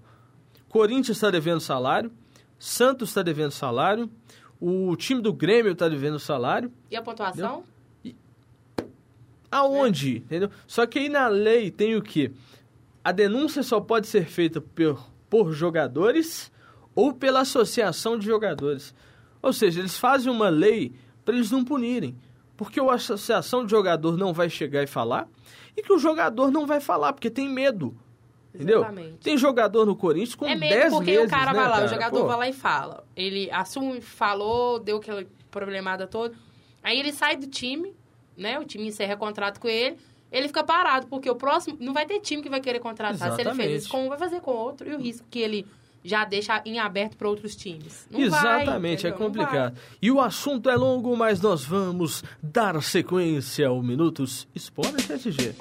Corinthians 0.69 1.17
está 1.17 1.33
devendo 1.33 1.61
salário, 1.61 2.13
Santos 2.61 3.09
está 3.09 3.23
devendo 3.23 3.51
salário, 3.51 4.09
o 4.61 4.95
time 4.95 5.21
do 5.21 5.33
Grêmio 5.33 5.73
está 5.73 5.89
devendo 5.89 6.21
salário. 6.21 6.73
E 6.89 6.95
a 6.95 7.03
pontuação? 7.03 7.65
Aonde? 9.51 10.19
É. 10.19 10.19
Entendeu? 10.19 10.51
Só 10.65 10.87
que 10.87 11.01
aí 11.01 11.09
na 11.09 11.27
lei 11.27 11.73
tem 11.73 11.97
o 11.97 12.03
quê? 12.03 12.31
A 13.03 13.13
denúncia 13.13 13.63
só 13.63 13.81
pode 13.81 14.07
ser 14.07 14.27
feita 14.27 14.61
por, 14.61 15.07
por 15.29 15.53
jogadores 15.53 16.53
ou 16.95 17.13
pela 17.13 17.41
associação 17.41 18.19
de 18.19 18.27
jogadores. 18.27 18.95
Ou 19.43 19.53
seja, 19.53 19.81
eles 19.81 19.97
fazem 19.97 20.31
uma 20.31 20.49
lei 20.49 20.93
para 21.25 21.35
eles 21.35 21.51
não 21.51 21.65
punirem. 21.65 22.17
Porque 22.57 22.79
a 22.79 22.93
associação 22.93 23.65
de 23.65 23.71
jogador 23.71 24.19
não 24.19 24.35
vai 24.35 24.51
chegar 24.51 24.83
e 24.83 24.87
falar 24.87 25.29
e 25.77 25.83
que 25.83 25.93
o 25.93 25.99
jogador 25.99 26.51
não 26.51 26.67
vai 26.67 26.81
falar, 26.81 27.13
porque 27.13 27.31
tem 27.31 27.49
medo. 27.49 27.97
Entendeu? 28.55 28.81
Exatamente. 28.81 29.19
Tem 29.19 29.39
jogador 29.39 29.87
no 29.87 29.95
Corinthians 29.97 30.35
com 30.35 30.45
10 30.45 30.59
meses, 30.61 30.75
É 30.75 30.85
medo 30.85 30.97
porque 30.97 31.19
o 31.19 31.29
cara 31.29 31.53
né, 31.53 31.59
vai 31.61 31.69
lá, 31.69 31.77
cara? 31.77 31.87
o 31.87 31.89
jogador 31.89 32.21
Pô. 32.21 32.27
vai 32.27 32.37
lá 32.37 32.49
e 32.49 32.53
fala. 32.53 33.05
Ele 33.17 33.51
assume, 33.51 34.01
falou, 34.01 34.79
deu 34.79 34.99
aquela 34.99 35.25
problemada 35.51 36.07
toda. 36.07 36.35
Aí 36.83 36.99
ele 36.99 37.13
sai 37.13 37.37
do 37.37 37.47
time, 37.47 37.95
né? 38.37 38.59
O 38.59 38.65
time 38.65 38.89
encerra 38.89 39.17
contrato 39.17 39.61
com 39.61 39.69
ele. 39.69 39.97
Ele 40.31 40.47
fica 40.49 40.63
parado, 40.63 41.07
porque 41.07 41.29
o 41.29 41.35
próximo... 41.35 41.77
Não 41.81 41.93
vai 41.93 42.07
ter 42.07 42.21
time 42.21 42.43
que 42.43 42.49
vai 42.49 42.61
querer 42.61 42.79
contratar. 42.79 43.15
Exatamente. 43.15 43.43
Se 43.43 43.49
ele 43.49 43.57
fez 43.57 43.83
isso 43.83 43.91
com 43.91 44.07
um, 44.07 44.09
vai 44.09 44.19
fazer 44.19 44.41
com 44.41 44.53
outro. 44.53 44.89
E 44.89 44.95
o 44.95 44.99
risco 44.99 45.27
que 45.31 45.39
ele 45.39 45.67
já 46.03 46.25
deixa 46.25 46.63
em 46.65 46.79
aberto 46.79 47.17
para 47.17 47.29
outros 47.29 47.55
times. 47.55 48.07
Não 48.11 48.21
Exatamente, 48.21 49.03
vai, 49.03 49.11
é 49.11 49.15
complicado. 49.15 49.79
E 50.01 50.11
o 50.11 50.21
assunto 50.21 50.71
é 50.71 50.77
longo, 50.77 51.17
mas 51.17 51.41
nós 51.41 51.65
vamos 51.65 52.25
dar 52.43 52.81
sequência 52.83 53.69
ao 53.69 53.83
Minutos 53.83 54.49
Esporte 54.55 55.13
SG. 55.13 55.55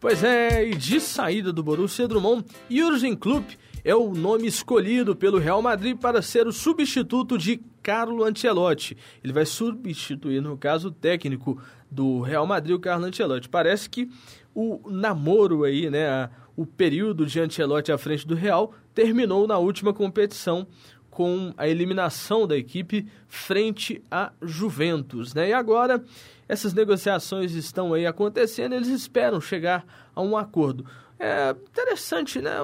Pois 0.00 0.22
é, 0.22 0.68
e 0.68 0.74
de 0.74 1.00
saída 1.00 1.52
do 1.52 1.62
Borussia 1.62 2.06
Drummond, 2.06 2.44
Jurgen 2.70 3.16
Klopp 3.16 3.50
é 3.84 3.94
o 3.94 4.12
nome 4.14 4.46
escolhido 4.46 5.16
pelo 5.16 5.38
Real 5.38 5.60
Madrid 5.62 5.96
para 5.96 6.22
ser 6.22 6.46
o 6.46 6.52
substituto 6.52 7.36
de 7.38 7.60
Carlo 7.82 8.22
Ancelotti. 8.22 8.96
Ele 9.24 9.32
vai 9.32 9.46
substituir, 9.46 10.40
no 10.40 10.56
caso, 10.56 10.88
o 10.88 10.92
técnico 10.92 11.60
do 11.90 12.20
Real 12.20 12.46
Madrid, 12.46 12.74
o 12.74 12.80
Carlo 12.80 13.06
Ancelotti. 13.06 13.48
Parece 13.48 13.88
que 13.88 14.10
o 14.54 14.80
namoro 14.88 15.64
aí, 15.64 15.88
né, 15.90 16.30
o 16.56 16.66
período 16.66 17.24
de 17.24 17.40
Ancelotti 17.40 17.92
à 17.92 17.98
frente 17.98 18.26
do 18.26 18.34
Real 18.34 18.74
terminou 18.94 19.46
na 19.46 19.58
última 19.58 19.92
competição 19.92 20.66
com 21.08 21.52
a 21.56 21.68
eliminação 21.68 22.46
da 22.46 22.56
equipe 22.56 23.06
frente 23.26 24.02
a 24.10 24.32
Juventus, 24.40 25.34
né? 25.34 25.48
E 25.48 25.52
agora 25.52 26.04
essas 26.48 26.72
negociações 26.72 27.52
estão 27.52 27.92
aí 27.92 28.06
acontecendo, 28.06 28.74
eles 28.74 28.88
esperam 28.88 29.40
chegar 29.40 29.84
a 30.14 30.22
um 30.22 30.36
acordo. 30.36 30.84
É 31.18 31.50
interessante, 31.50 32.40
né? 32.40 32.62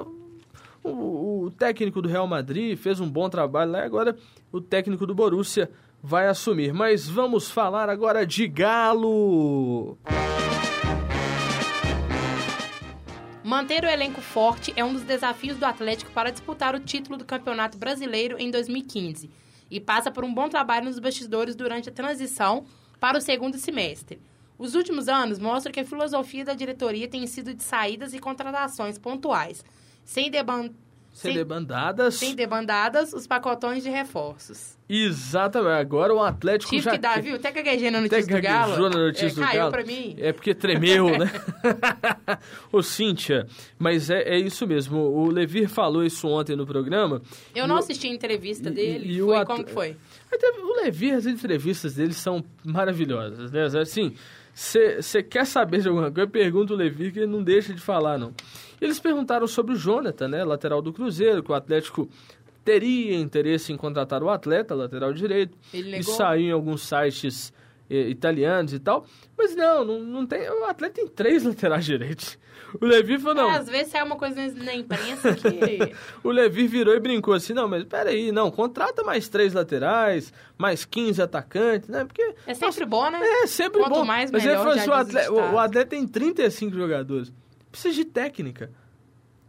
O, 0.83 1.45
o 1.45 1.51
técnico 1.51 2.01
do 2.01 2.07
Real 2.07 2.27
Madrid 2.27 2.77
fez 2.77 2.99
um 2.99 3.09
bom 3.09 3.29
trabalho 3.29 3.71
lá, 3.71 3.83
agora 3.83 4.15
o 4.51 4.61
técnico 4.61 5.05
do 5.05 5.15
Borussia 5.15 5.69
vai 6.05 6.27
assumir. 6.27 6.71
Mas 6.71 7.09
vamos 7.09 7.49
falar 7.49 7.89
agora 7.89 8.25
de 8.25 8.47
Galo. 8.47 9.97
Manter 13.43 13.83
o 13.83 13.87
elenco 13.87 14.21
forte 14.21 14.71
é 14.75 14.83
um 14.83 14.93
dos 14.93 15.03
desafios 15.03 15.57
do 15.57 15.65
Atlético 15.65 16.11
para 16.11 16.31
disputar 16.31 16.75
o 16.75 16.79
título 16.79 17.17
do 17.17 17.25
Campeonato 17.25 17.77
Brasileiro 17.77 18.37
em 18.39 18.51
2015 18.51 19.29
e 19.69 19.79
passa 19.79 20.11
por 20.11 20.23
um 20.23 20.33
bom 20.33 20.47
trabalho 20.47 20.85
nos 20.85 20.99
bastidores 20.99 21.55
durante 21.55 21.89
a 21.89 21.91
transição 21.91 22.65
para 22.99 23.17
o 23.17 23.21
segundo 23.21 23.57
semestre. 23.57 24.21
Os 24.57 24.73
últimos 24.73 25.09
anos 25.09 25.37
mostram 25.37 25.73
que 25.73 25.79
a 25.79 25.85
filosofia 25.85 26.45
da 26.45 26.53
diretoria 26.53 27.07
tem 27.07 27.25
sido 27.27 27.53
de 27.53 27.63
saídas 27.63 28.13
e 28.13 28.19
contratações 28.19 28.97
pontuais, 28.97 29.63
sem, 30.03 30.31
sem, 31.15 31.31
sem 31.31 31.33
debandadas. 31.33 32.15
Sem 32.15 32.35
debandadas, 32.35 33.13
os 33.13 33.25
pacotões 33.25 33.81
de 33.81 33.89
reforços. 33.89 34.77
Exatamente. 34.87 35.79
Agora 35.79 36.13
o 36.13 36.21
Atlético 36.21 36.71
Tive 36.71 36.83
já... 36.83 36.91
que 36.91 36.97
dar, 36.97 37.21
viu? 37.21 37.37
Até 37.37 37.53
gaguejei 37.53 37.89
na 37.89 38.01
notícia 38.01 38.35
do 38.35 38.41
Galo. 38.41 38.89
na 38.89 38.97
notícia 38.99 39.27
é, 39.27 39.29
do 39.29 39.41
caiu 39.41 39.59
Galo. 39.61 39.71
pra 39.71 39.85
mim. 39.85 40.15
É 40.19 40.33
porque 40.33 40.53
tremeu, 40.53 41.17
né? 41.17 41.31
Ô, 42.69 42.83
Cíntia, 42.83 43.47
mas 43.79 44.09
é, 44.09 44.23
é 44.23 44.37
isso 44.37 44.67
mesmo. 44.67 44.97
O 44.97 45.31
Levir 45.31 45.69
falou 45.69 46.03
isso 46.03 46.27
ontem 46.27 46.53
no 46.53 46.65
programa. 46.65 47.21
Eu 47.55 47.65
não 47.65 47.77
assisti 47.77 48.07
a 48.07 48.13
entrevista 48.13 48.69
dele. 48.69 49.05
E, 49.07 49.17
e 49.17 49.21
foi, 49.21 49.37
at... 49.37 49.47
como 49.47 49.63
que 49.63 49.71
foi? 49.71 49.95
O 50.33 50.83
Levir, 50.83 51.13
as 51.13 51.25
entrevistas 51.25 51.95
dele 51.95 52.13
são 52.13 52.43
maravilhosas, 52.61 53.53
né? 53.53 53.63
Assim, 53.81 54.13
você 54.55 55.21
quer 55.21 55.45
saber 55.45 55.81
de 55.81 55.89
alguma 55.89 56.09
coisa, 56.09 56.29
pergunta 56.29 56.73
o 56.73 56.77
Levir 56.77 57.11
que 57.11 57.19
ele 57.19 57.27
não 57.27 57.43
deixa 57.43 57.73
de 57.73 57.81
falar, 57.81 58.17
não. 58.17 58.33
Eles 58.79 58.99
perguntaram 58.99 59.45
sobre 59.47 59.73
o 59.73 59.75
Jonathan, 59.75 60.29
né, 60.29 60.45
lateral 60.45 60.81
do 60.81 60.93
Cruzeiro, 60.93 61.43
que 61.43 61.51
o 61.51 61.53
Atlético 61.53 62.07
teria 62.63 63.19
interesse 63.19 63.73
em 63.73 63.77
contratar 63.77 64.23
o 64.23 64.29
atleta, 64.29 64.73
lateral 64.73 65.11
direito. 65.11 65.57
Ele 65.73 65.91
negou? 65.91 65.99
Isso 65.99 66.15
saiu 66.15 66.47
em 66.47 66.51
alguns 66.51 66.83
sites 66.83 67.51
italianos 67.89 68.73
e 68.73 68.79
tal. 68.79 69.05
Mas 69.37 69.55
não, 69.55 69.83
não, 69.83 69.99
não 69.99 70.25
tem. 70.25 70.49
O 70.49 70.65
atleta 70.65 70.95
tem 70.95 71.07
três 71.07 71.43
laterais 71.45 71.85
direitos. 71.85 72.37
O 72.81 72.85
Levi 72.85 73.17
falou, 73.17 73.35
não. 73.35 73.51
É, 73.51 73.57
às 73.57 73.69
vezes 73.69 73.91
sai 73.91 74.03
uma 74.03 74.15
coisa 74.15 74.35
na 74.53 74.73
imprensa 74.73 75.33
que. 75.33 75.93
o 76.23 76.29
Levi 76.29 76.67
virou 76.67 76.93
e 76.93 76.99
brincou 76.99 77.33
assim: 77.33 77.53
não, 77.53 77.67
mas 77.67 77.83
peraí, 77.85 78.31
não, 78.31 78.51
contrata 78.51 79.03
mais 79.03 79.27
três 79.29 79.53
laterais, 79.53 80.33
mais 80.57 80.83
15 80.83 81.21
atacantes, 81.21 81.87
né? 81.87 82.03
Porque. 82.05 82.21
É 82.45 82.53
sempre 82.53 82.65
nossa, 82.65 82.85
bom, 82.85 83.09
né? 83.09 83.19
É, 83.21 83.47
sempre 83.47 83.81
Quanto 83.81 83.93
bom. 83.93 84.05
mais, 84.05 84.31
mas 84.31 84.43
melhor, 84.43 84.55
ele 84.55 84.63
falou 84.63 84.79
assim: 84.79 84.89
o 84.89 84.93
atleta, 84.93 85.31
o, 85.31 85.53
o 85.53 85.59
atleta 85.59 85.89
tem 85.89 86.07
35 86.07 86.75
jogadores. 86.75 87.31
Precisa 87.71 87.93
de 87.95 88.05
técnica. 88.05 88.71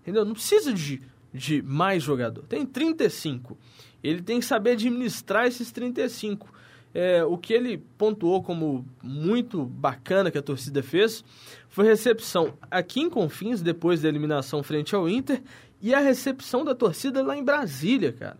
Entendeu? 0.03 0.25
Não 0.25 0.35
precisa 0.35 0.73
de, 0.73 1.03
de 1.33 1.63
mais 1.63 2.03
jogador. 2.03 2.45
Tem 2.47 2.65
35. 2.65 3.59
Ele 4.03 4.23
tem 4.23 4.39
que 4.39 4.47
saber 4.47 4.73
administrar 4.73 5.47
esses 5.47 5.73
35. 5.73 6.55
É, 6.99 7.23
o 7.23 7.37
que 7.37 7.53
ele 7.53 7.77
pontuou 7.99 8.43
como 8.43 8.87
muito 9.03 9.67
bacana 9.67 10.31
que 10.31 10.39
a 10.39 10.43
torcida 10.43 10.83
fez 10.83 11.23
foi 11.69 11.85
recepção 11.85 12.55
aqui 12.71 13.01
em 13.01 13.11
Confins, 13.11 13.61
depois 13.61 14.01
da 14.01 14.09
eliminação 14.09 14.63
frente 14.63 14.95
ao 14.95 15.07
Inter, 15.07 15.43
e 15.83 15.93
a 15.93 16.01
recepção 16.01 16.65
da 16.65 16.75
torcida 16.75 17.23
lá 17.23 17.37
em 17.37 17.45
Brasília, 17.45 18.15
cara. 18.15 18.39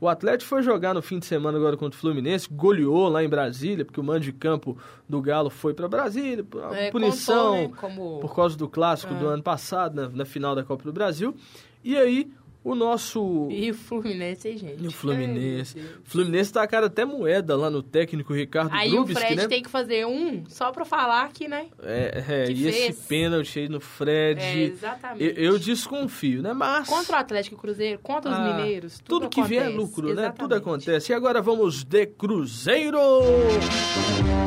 O 0.00 0.08
Atlético 0.08 0.48
foi 0.48 0.62
jogar 0.62 0.94
no 0.94 1.02
fim 1.02 1.18
de 1.18 1.26
semana 1.26 1.58
agora 1.58 1.76
contra 1.76 1.94
o 1.94 2.00
Fluminense, 2.00 2.48
goleou 2.50 3.06
lá 3.10 3.22
em 3.22 3.28
Brasília, 3.28 3.84
porque 3.84 4.00
o 4.00 4.02
mando 4.02 4.20
de 4.20 4.32
campo 4.32 4.78
do 5.06 5.20
Galo 5.20 5.50
foi 5.50 5.74
para 5.74 5.86
Brasília, 5.86 6.42
por 6.42 6.74
é, 6.74 6.90
punição, 6.90 7.52
contou, 7.52 7.68
né? 7.68 7.74
Como... 7.78 8.20
por 8.20 8.34
causa 8.34 8.56
do 8.56 8.66
clássico 8.66 9.12
é. 9.12 9.18
do 9.18 9.26
ano 9.26 9.42
passado, 9.42 9.94
na, 9.94 10.08
na 10.08 10.24
final 10.24 10.54
da 10.54 10.64
Copa 10.64 10.84
do 10.84 10.92
Brasil. 10.92 11.36
E 11.84 11.98
aí 11.98 12.32
o 12.64 12.74
nosso. 12.74 13.46
E 13.50 13.70
o 13.70 13.74
Fluminense, 13.74 14.48
hein, 14.48 14.56
gente? 14.56 14.82
E 14.82 14.86
o 14.88 14.90
Fluminense. 14.90 15.78
O 15.78 16.08
Fluminense 16.08 16.50
tá 16.50 16.62
a 16.62 16.66
cara 16.66 16.86
até 16.86 17.04
moeda 17.04 17.54
lá 17.54 17.68
no 17.68 17.82
técnico 17.82 18.32
Ricardo 18.32 18.72
Aí 18.72 18.90
Grubis, 18.90 19.14
o 19.14 19.20
Fred 19.20 19.36
né? 19.36 19.46
tem 19.46 19.62
que 19.62 19.68
fazer 19.68 20.06
um 20.06 20.44
só 20.48 20.72
pra 20.72 20.86
falar 20.86 21.30
que, 21.32 21.46
né? 21.46 21.66
É, 21.82 22.24
é 22.26 22.50
e 22.50 22.62
fez. 22.62 22.76
esse 22.76 23.06
pênalti 23.06 23.58
aí 23.58 23.68
no 23.68 23.80
Fred. 23.80 24.40
É, 24.40 24.58
exatamente. 24.62 25.22
Eu, 25.22 25.52
eu, 25.52 25.58
desconfio, 25.58 26.42
né? 26.42 26.54
Mas. 26.54 26.88
Contra 26.88 27.16
o 27.16 27.20
Atlético 27.20 27.56
Cruzeiro, 27.56 28.00
contra 28.02 28.30
os 28.30 28.38
ah, 28.38 28.56
mineiros. 28.56 28.98
Tudo, 28.98 29.20
tudo 29.20 29.28
que 29.28 29.40
acontece. 29.40 29.60
vier 29.60 29.70
é 29.70 29.76
lucro, 29.76 30.08
exatamente. 30.08 30.32
né? 30.32 30.38
Tudo 30.38 30.54
acontece. 30.54 31.12
E 31.12 31.14
agora 31.14 31.42
vamos 31.42 31.84
de 31.84 32.06
Cruzeiro! 32.06 32.98
O 32.98 34.43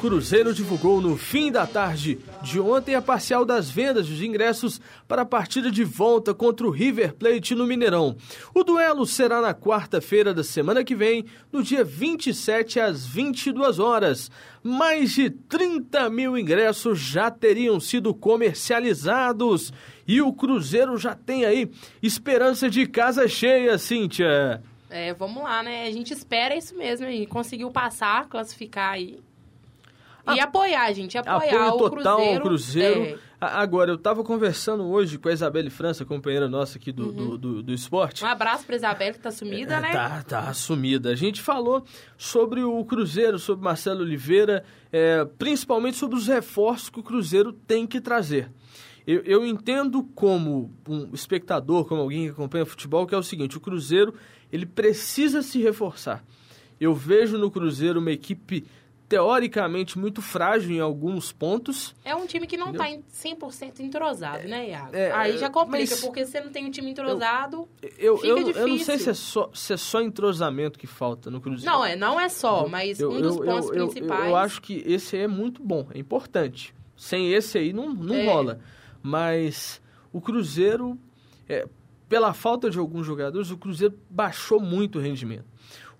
Cruzeiro 0.00 0.54
divulgou 0.54 0.98
no 0.98 1.14
fim 1.14 1.52
da 1.52 1.66
tarde 1.66 2.18
de 2.42 2.58
ontem 2.58 2.94
a 2.94 3.02
parcial 3.02 3.44
das 3.44 3.70
vendas 3.70 4.08
dos 4.08 4.22
ingressos 4.22 4.80
para 5.06 5.22
a 5.22 5.26
partida 5.26 5.70
de 5.70 5.84
volta 5.84 6.32
contra 6.32 6.66
o 6.66 6.70
River 6.70 7.12
Plate 7.12 7.54
no 7.54 7.66
Mineirão. 7.66 8.16
O 8.54 8.64
duelo 8.64 9.04
será 9.04 9.42
na 9.42 9.52
quarta-feira 9.52 10.32
da 10.32 10.42
semana 10.42 10.82
que 10.82 10.94
vem, 10.94 11.26
no 11.52 11.62
dia 11.62 11.84
27 11.84 12.80
às 12.80 13.04
22 13.04 13.78
horas. 13.78 14.30
Mais 14.62 15.10
de 15.10 15.28
30 15.28 16.08
mil 16.08 16.38
ingressos 16.38 16.98
já 16.98 17.30
teriam 17.30 17.78
sido 17.78 18.14
comercializados 18.14 19.70
e 20.08 20.22
o 20.22 20.32
Cruzeiro 20.32 20.96
já 20.96 21.14
tem 21.14 21.44
aí 21.44 21.70
esperança 22.02 22.70
de 22.70 22.86
casa 22.86 23.28
cheia, 23.28 23.76
Cíntia. 23.76 24.62
É, 24.88 25.12
vamos 25.12 25.42
lá, 25.42 25.62
né? 25.62 25.84
A 25.86 25.90
gente 25.90 26.14
espera 26.14 26.56
isso 26.56 26.74
mesmo 26.74 27.06
aí. 27.06 27.26
Conseguiu 27.26 27.70
passar, 27.70 28.26
classificar 28.28 28.94
aí. 28.94 29.20
E 30.34 30.40
apoiar, 30.40 30.92
gente. 30.92 31.16
Apoiar 31.18 31.68
Apoio 31.68 31.74
o 31.74 31.90
total 31.90 32.16
Cruzeiro. 32.16 32.36
ao 32.36 32.40
Cruzeiro. 32.42 33.02
É. 33.02 33.18
Agora, 33.40 33.90
eu 33.90 33.94
estava 33.94 34.22
conversando 34.22 34.84
hoje 34.84 35.16
com 35.16 35.28
a 35.28 35.32
Isabelle 35.32 35.70
França, 35.70 36.04
companheira 36.04 36.46
nossa 36.46 36.76
aqui 36.76 36.92
do, 36.92 37.06
uhum. 37.06 37.12
do, 37.12 37.38
do, 37.38 37.62
do, 37.62 37.72
esporte. 37.72 38.22
Um 38.22 38.26
abraço 38.26 38.66
para 38.66 38.76
Isabelle, 38.76 39.14
que 39.14 39.20
tá 39.20 39.30
sumida, 39.30 39.76
é, 39.76 39.80
né? 39.80 39.92
Tá, 39.92 40.22
tá 40.22 40.52
sumida. 40.52 41.08
A 41.10 41.14
gente 41.14 41.40
falou 41.40 41.82
sobre 42.18 42.62
o 42.62 42.84
Cruzeiro, 42.84 43.38
sobre 43.38 43.64
Marcelo 43.64 44.02
Oliveira, 44.02 44.62
é, 44.92 45.24
principalmente 45.38 45.96
sobre 45.96 46.18
os 46.18 46.26
reforços 46.26 46.90
que 46.90 47.00
o 47.00 47.02
Cruzeiro 47.02 47.50
tem 47.50 47.86
que 47.86 47.98
trazer. 47.98 48.50
Eu, 49.06 49.22
eu 49.22 49.46
entendo 49.46 50.02
como 50.14 50.70
um 50.86 51.14
espectador, 51.14 51.86
como 51.86 52.02
alguém 52.02 52.26
que 52.26 52.32
acompanha 52.32 52.66
futebol, 52.66 53.06
que 53.06 53.14
é 53.14 53.18
o 53.18 53.22
seguinte, 53.22 53.56
o 53.56 53.60
Cruzeiro 53.60 54.14
ele 54.52 54.66
precisa 54.66 55.40
se 55.40 55.60
reforçar. 55.62 56.22
Eu 56.78 56.94
vejo 56.94 57.38
no 57.38 57.50
Cruzeiro 57.50 58.00
uma 58.00 58.10
equipe 58.10 58.66
teoricamente 59.10 59.98
muito 59.98 60.22
frágil 60.22 60.70
em 60.70 60.78
alguns 60.78 61.32
pontos. 61.32 61.96
É 62.04 62.14
um 62.14 62.26
time 62.26 62.46
que 62.46 62.56
não 62.56 62.70
está 62.70 62.84
100% 62.86 63.80
entrosado, 63.80 64.46
né, 64.46 64.70
Iago? 64.70 64.94
É, 64.94 65.10
Aí 65.10 65.36
já 65.36 65.50
complica, 65.50 65.96
porque 65.96 66.24
você 66.24 66.40
não 66.40 66.52
tem 66.52 66.64
um 66.64 66.70
time 66.70 66.92
entrosado, 66.92 67.68
eu, 67.98 68.20
eu, 68.22 68.38
eu, 68.38 68.50
eu, 68.52 68.68
não 68.68 68.78
sei 68.78 68.98
se 68.98 69.10
é, 69.10 69.14
só, 69.14 69.50
se 69.52 69.72
é 69.72 69.76
só 69.76 70.00
entrosamento 70.00 70.78
que 70.78 70.86
falta 70.86 71.28
no 71.28 71.40
Cruzeiro. 71.40 71.68
Não, 71.68 71.84
é, 71.84 71.96
não 71.96 72.20
é 72.20 72.28
só, 72.28 72.68
mas 72.68 73.00
um 73.00 73.20
dos 73.20 73.36
pontos 73.36 73.70
principais... 73.70 74.28
Eu, 74.28 74.36
acho 74.36 74.62
que 74.62 74.80
esse 74.86 75.16
aí 75.16 75.22
é 75.22 75.28
muito 75.28 75.60
bom, 75.60 75.88
é 75.92 75.98
importante. 75.98 76.72
Sem 76.96 77.32
esse 77.32 77.58
aí 77.58 77.72
não, 77.72 77.92
não 77.92 78.14
é. 78.14 78.24
rola. 78.24 78.60
Mas 79.02 79.82
o 80.12 80.20
Cruzeiro, 80.20 80.96
é, 81.48 81.66
pela 82.08 82.32
falta 82.32 82.70
de 82.70 82.78
alguns 82.78 83.06
jogadores, 83.06 83.50
o 83.50 83.58
Cruzeiro 83.58 83.98
baixou 84.08 84.60
muito 84.60 85.00
o 85.00 85.02
rendimento. 85.02 85.46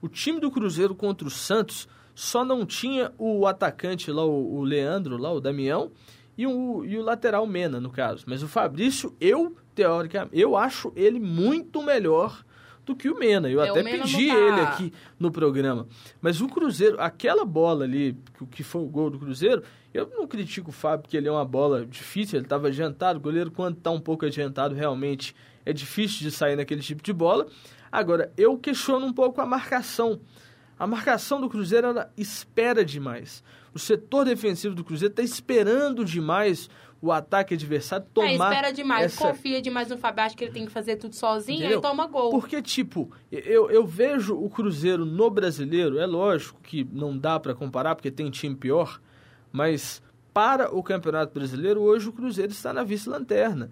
O 0.00 0.08
time 0.08 0.38
do 0.38 0.48
Cruzeiro 0.48 0.94
contra 0.94 1.26
o 1.26 1.30
Santos 1.30 1.88
só 2.14 2.44
não 2.44 2.66
tinha 2.66 3.12
o 3.18 3.46
atacante 3.46 4.10
lá, 4.10 4.24
o, 4.24 4.56
o 4.56 4.62
Leandro, 4.62 5.16
lá, 5.16 5.32
o 5.32 5.40
Damião, 5.40 5.90
e 6.36 6.46
o, 6.46 6.84
e 6.84 6.96
o 6.96 7.02
lateral 7.02 7.46
Mena, 7.46 7.80
no 7.80 7.90
caso. 7.90 8.24
Mas 8.26 8.42
o 8.42 8.48
Fabrício, 8.48 9.14
eu, 9.20 9.54
teoricamente, 9.74 10.38
eu 10.38 10.56
acho 10.56 10.92
ele 10.96 11.20
muito 11.20 11.82
melhor 11.82 12.42
do 12.84 12.96
que 12.96 13.08
o 13.08 13.18
Mena. 13.18 13.48
Eu 13.50 13.62
é, 13.62 13.68
até 13.68 13.82
pedi 13.82 14.28
tá... 14.28 14.34
ele 14.34 14.60
aqui 14.60 14.92
no 15.18 15.30
programa. 15.30 15.86
Mas 16.20 16.40
o 16.40 16.48
Cruzeiro, 16.48 17.00
aquela 17.00 17.44
bola 17.44 17.84
ali, 17.84 18.16
que 18.52 18.62
foi 18.62 18.82
o 18.82 18.86
gol 18.86 19.10
do 19.10 19.18
Cruzeiro, 19.18 19.62
eu 19.92 20.08
não 20.16 20.26
critico 20.26 20.70
o 20.70 20.72
Fábio, 20.72 21.02
porque 21.02 21.16
ele 21.16 21.28
é 21.28 21.32
uma 21.32 21.44
bola 21.44 21.84
difícil, 21.84 22.38
ele 22.38 22.46
estava 22.46 22.68
adiantado. 22.68 23.18
O 23.18 23.22
goleiro, 23.22 23.50
quando 23.50 23.76
está 23.76 23.90
um 23.90 24.00
pouco 24.00 24.24
adiantado, 24.24 24.74
realmente 24.74 25.34
é 25.64 25.72
difícil 25.72 26.20
de 26.20 26.30
sair 26.30 26.56
naquele 26.56 26.80
tipo 26.80 27.02
de 27.02 27.12
bola. 27.12 27.46
Agora, 27.90 28.32
eu 28.36 28.56
questiono 28.56 29.04
um 29.04 29.12
pouco 29.12 29.40
a 29.40 29.46
marcação. 29.46 30.20
A 30.80 30.86
marcação 30.86 31.38
do 31.38 31.46
Cruzeiro 31.46 31.88
ela 31.88 32.10
espera 32.16 32.82
demais. 32.82 33.44
O 33.74 33.78
setor 33.78 34.24
defensivo 34.24 34.74
do 34.74 34.82
Cruzeiro 34.82 35.12
está 35.12 35.22
esperando 35.22 36.06
demais 36.06 36.70
o 37.02 37.12
ataque 37.12 37.52
adversário 37.52 38.06
é, 38.06 38.14
tomar. 38.14 38.28
É, 38.28 38.32
espera 38.32 38.72
demais, 38.72 39.04
essa... 39.04 39.28
confia 39.28 39.60
demais 39.60 39.88
no 39.88 39.98
Fábio, 39.98 40.24
acha 40.24 40.34
que 40.34 40.42
ele 40.42 40.52
tem 40.52 40.64
que 40.64 40.72
fazer 40.72 40.96
tudo 40.96 41.14
sozinho 41.14 41.70
e 41.70 41.78
toma 41.82 42.06
gol. 42.06 42.30
Porque, 42.30 42.62
tipo, 42.62 43.12
eu, 43.30 43.70
eu 43.70 43.86
vejo 43.86 44.34
o 44.34 44.48
Cruzeiro 44.48 45.04
no 45.04 45.28
brasileiro, 45.28 45.98
é 45.98 46.06
lógico 46.06 46.58
que 46.62 46.82
não 46.90 47.16
dá 47.16 47.38
para 47.38 47.54
comparar, 47.54 47.94
porque 47.94 48.10
tem 48.10 48.30
time 48.30 48.56
pior, 48.56 49.02
mas 49.52 50.02
para 50.32 50.74
o 50.74 50.82
Campeonato 50.82 51.34
Brasileiro, 51.34 51.82
hoje 51.82 52.08
o 52.08 52.12
Cruzeiro 52.12 52.52
está 52.52 52.72
na 52.72 52.84
vice-lanterna. 52.84 53.70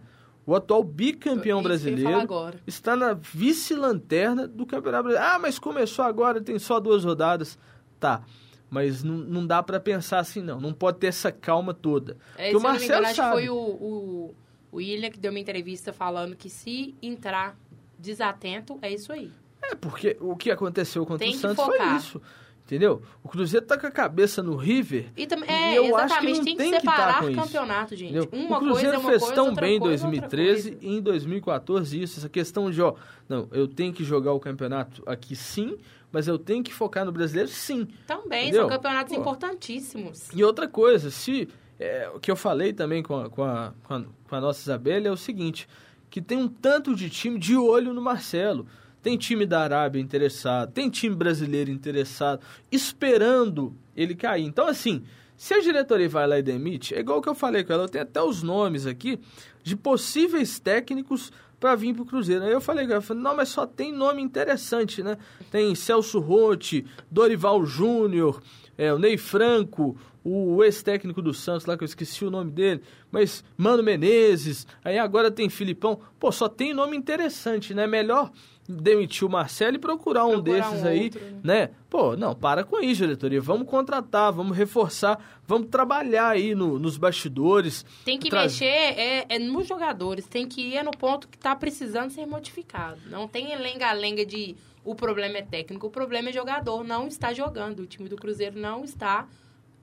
O 0.48 0.54
atual 0.54 0.82
bicampeão 0.82 1.62
brasileiro 1.62 2.26
está 2.66 2.96
na 2.96 3.12
vice-lanterna 3.12 4.48
do 4.48 4.64
Campeonato 4.64 5.02
Brasileiro. 5.04 5.34
Ah, 5.34 5.38
mas 5.38 5.58
começou 5.58 6.02
agora, 6.02 6.40
tem 6.40 6.58
só 6.58 6.80
duas 6.80 7.04
rodadas. 7.04 7.58
Tá. 8.00 8.22
Mas 8.70 9.04
não, 9.04 9.18
não 9.18 9.46
dá 9.46 9.62
para 9.62 9.78
pensar 9.78 10.20
assim, 10.20 10.40
não. 10.40 10.58
Não 10.58 10.72
pode 10.72 11.00
ter 11.00 11.08
essa 11.08 11.30
calma 11.30 11.74
toda. 11.74 12.16
É, 12.34 12.56
o 12.56 12.60
Marcelo 12.62 13.00
engano, 13.00 13.14
sabe. 13.14 13.32
foi 13.32 13.50
o, 13.50 13.58
o, 13.58 14.34
o 14.72 14.76
William 14.78 15.10
que 15.10 15.18
deu 15.18 15.30
uma 15.30 15.38
entrevista 15.38 15.92
falando 15.92 16.34
que 16.34 16.48
se 16.48 16.94
entrar 17.02 17.54
desatento, 17.98 18.78
é 18.80 18.90
isso 18.90 19.12
aí. 19.12 19.30
É, 19.62 19.74
porque 19.74 20.16
o 20.18 20.34
que 20.34 20.50
aconteceu 20.50 21.04
contra 21.04 21.26
tem 21.26 21.36
o 21.36 21.38
Santos 21.38 21.62
foi 21.62 21.78
isso. 21.94 22.22
Entendeu? 22.68 23.00
O 23.24 23.30
Cruzeiro 23.30 23.64
tá 23.64 23.78
com 23.78 23.86
a 23.86 23.90
cabeça 23.90 24.42
no 24.42 24.54
River. 24.54 25.06
E, 25.16 25.26
é, 25.46 25.72
e 25.72 25.76
eu 25.76 25.96
acho 25.96 26.20
que 26.20 26.26
não 26.26 26.44
tem, 26.44 26.54
tem 26.54 26.70
que, 26.70 26.80
separar 26.80 27.24
que 27.24 27.34
tá 27.34 27.42
campeonato, 27.42 27.96
gente. 27.96 28.14
Entendeu? 28.14 28.28
Uma 28.30 28.58
o 28.58 28.60
Cruzeiro 28.60 29.00
coisa 29.00 29.08
fez 29.08 29.22
coisa, 29.22 29.34
tão 29.34 29.54
bem 29.54 29.76
em 29.76 29.80
2013 29.80 30.76
e 30.82 30.96
em 30.98 31.00
2014 31.00 32.02
isso. 32.02 32.20
Essa 32.20 32.28
questão 32.28 32.70
de, 32.70 32.82
ó, 32.82 32.94
não, 33.26 33.48
eu 33.52 33.66
tenho 33.66 33.90
que 33.90 34.04
jogar 34.04 34.34
o 34.34 34.40
campeonato 34.40 35.02
aqui 35.06 35.34
sim, 35.34 35.78
mas 36.12 36.28
eu 36.28 36.38
tenho 36.38 36.62
que 36.62 36.74
focar 36.74 37.06
no 37.06 37.12
brasileiro 37.12 37.48
sim. 37.48 37.88
Também, 38.06 38.48
entendeu? 38.48 38.68
são 38.68 38.68
campeonatos 38.68 39.14
Pô. 39.14 39.20
importantíssimos. 39.22 40.28
E 40.34 40.44
outra 40.44 40.68
coisa, 40.68 41.10
se. 41.10 41.48
É, 41.80 42.10
o 42.12 42.20
que 42.20 42.30
eu 42.30 42.36
falei 42.36 42.74
também 42.74 43.02
com 43.02 43.18
a, 43.18 43.30
com, 43.30 43.44
a, 43.44 43.72
com, 43.84 43.94
a, 43.94 44.04
com 44.28 44.34
a 44.34 44.40
nossa 44.42 44.60
Isabela 44.60 45.08
é 45.08 45.10
o 45.10 45.16
seguinte: 45.16 45.66
que 46.10 46.20
tem 46.20 46.36
um 46.36 46.48
tanto 46.48 46.94
de 46.94 47.08
time 47.08 47.38
de 47.38 47.56
olho 47.56 47.94
no 47.94 48.02
Marcelo. 48.02 48.66
Tem 49.02 49.16
time 49.16 49.46
da 49.46 49.60
Arábia 49.60 50.00
interessado, 50.00 50.72
tem 50.72 50.90
time 50.90 51.14
brasileiro 51.14 51.70
interessado, 51.70 52.40
esperando 52.70 53.74
ele 53.96 54.14
cair. 54.14 54.44
Então, 54.44 54.66
assim, 54.66 55.04
se 55.36 55.54
a 55.54 55.60
diretoria 55.60 56.08
vai 56.08 56.26
lá 56.26 56.38
e 56.38 56.42
demite, 56.42 56.94
é 56.94 56.98
igual 56.98 57.22
que 57.22 57.28
eu 57.28 57.34
falei 57.34 57.62
com 57.62 57.72
ela, 57.72 57.84
eu 57.84 57.88
tenho 57.88 58.02
até 58.02 58.20
os 58.20 58.42
nomes 58.42 58.86
aqui 58.86 59.20
de 59.62 59.76
possíveis 59.76 60.58
técnicos 60.58 61.32
para 61.60 61.74
vir 61.74 61.94
para 61.94 62.02
o 62.02 62.06
Cruzeiro. 62.06 62.44
Aí 62.44 62.52
eu 62.52 62.60
falei, 62.60 62.92
eu 62.92 63.02
falei, 63.02 63.22
não, 63.22 63.36
mas 63.36 63.48
só 63.48 63.66
tem 63.66 63.92
nome 63.92 64.22
interessante, 64.22 65.02
né? 65.02 65.16
Tem 65.50 65.74
Celso 65.74 66.18
Rotti, 66.18 66.84
Dorival 67.10 67.64
Júnior, 67.66 68.40
é, 68.76 68.92
o 68.92 68.98
Ney 68.98 69.16
Franco, 69.16 69.96
o 70.28 70.64
ex-técnico 70.64 71.22
do 71.22 71.32
Santos 71.32 71.66
lá, 71.66 71.76
que 71.76 71.84
eu 71.84 71.86
esqueci 71.86 72.24
o 72.24 72.30
nome 72.30 72.50
dele, 72.50 72.82
mas 73.10 73.44
Mano 73.56 73.82
Menezes, 73.82 74.66
aí 74.84 74.98
agora 74.98 75.30
tem 75.30 75.48
Filipão. 75.48 76.00
Pô, 76.18 76.30
só 76.30 76.48
tem 76.48 76.74
nome 76.74 76.96
interessante, 76.96 77.72
né? 77.74 77.86
Melhor 77.86 78.30
demitir 78.68 79.26
o 79.26 79.30
Marcelo 79.30 79.76
e 79.76 79.78
procurar 79.78 80.26
um 80.26 80.42
procurar 80.42 80.70
desses 80.70 80.84
um 80.84 80.86
aí, 80.86 81.04
outro, 81.04 81.20
né? 81.20 81.40
né? 81.42 81.70
Pô, 81.88 82.14
não, 82.14 82.34
para 82.34 82.64
com 82.64 82.78
isso, 82.80 83.02
diretoria. 83.02 83.40
Vamos 83.40 83.66
contratar, 83.66 84.30
vamos 84.30 84.54
reforçar, 84.54 85.18
vamos 85.46 85.68
trabalhar 85.70 86.28
aí 86.28 86.54
no, 86.54 86.78
nos 86.78 86.98
bastidores. 86.98 87.86
Tem 88.04 88.18
que 88.18 88.30
mexer 88.30 88.66
é, 88.66 89.24
é, 89.26 89.38
nos 89.38 89.66
jogadores, 89.66 90.26
tem 90.26 90.46
que 90.46 90.74
ir 90.74 90.84
no 90.84 90.90
ponto 90.90 91.28
que 91.28 91.36
está 91.36 91.56
precisando 91.56 92.10
ser 92.10 92.26
modificado. 92.26 93.00
Não 93.10 93.26
tem 93.26 93.56
lenga-lenga 93.56 94.26
de 94.26 94.54
o 94.84 94.94
problema 94.94 95.38
é 95.38 95.42
técnico, 95.42 95.86
o 95.86 95.90
problema 95.90 96.28
é 96.28 96.32
jogador, 96.32 96.84
não 96.84 97.06
está 97.06 97.32
jogando. 97.32 97.80
O 97.80 97.86
time 97.86 98.08
do 98.08 98.16
Cruzeiro 98.16 98.58
não 98.58 98.84
está 98.84 99.26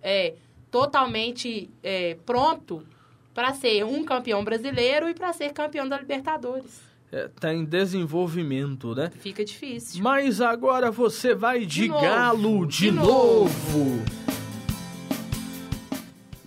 é, 0.05 0.35
totalmente 0.69 1.69
é, 1.81 2.15
pronto 2.25 2.85
para 3.33 3.53
ser 3.53 3.83
um 3.83 4.05
campeão 4.05 4.43
brasileiro 4.43 5.09
e 5.09 5.13
para 5.13 5.33
ser 5.33 5.51
campeão 5.51 5.89
da 5.89 5.97
Libertadores 5.97 6.85
está 7.11 7.17
é, 7.17 7.27
tá 7.27 7.53
em 7.53 7.63
desenvolvimento, 7.63 8.93
né? 8.95 9.11
Fica 9.19 9.43
difícil. 9.45 10.03
Mas 10.03 10.41
agora 10.41 10.91
você 10.91 11.33
vai 11.33 11.59
de, 11.59 11.83
de 11.83 11.87
galo 11.87 12.65
de, 12.65 12.77
de 12.77 12.91
novo. 12.91 13.79
novo. 13.79 14.05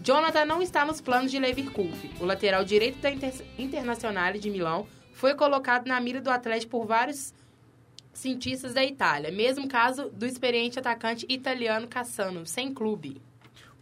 Jonathan 0.02 0.44
não 0.44 0.62
está 0.62 0.84
nos 0.84 1.00
planos 1.00 1.30
de 1.30 1.38
Leverkusen. 1.38 2.10
O 2.20 2.24
lateral 2.24 2.64
direito 2.64 2.98
da 2.98 3.10
Inter 3.10 3.34
Internacional 3.58 4.32
de 4.32 4.50
Milão 4.50 4.86
foi 5.12 5.34
colocado 5.34 5.86
na 5.86 6.00
mira 6.00 6.20
do 6.20 6.30
Atlético 6.30 6.70
por 6.70 6.86
vários 6.86 7.34
cientistas 8.12 8.74
da 8.74 8.84
Itália. 8.84 9.30
Mesmo 9.30 9.68
caso 9.68 10.10
do 10.10 10.24
experiente 10.24 10.78
atacante 10.78 11.26
italiano 11.28 11.86
Cassano, 11.86 12.46
sem 12.46 12.72
clube. 12.72 13.20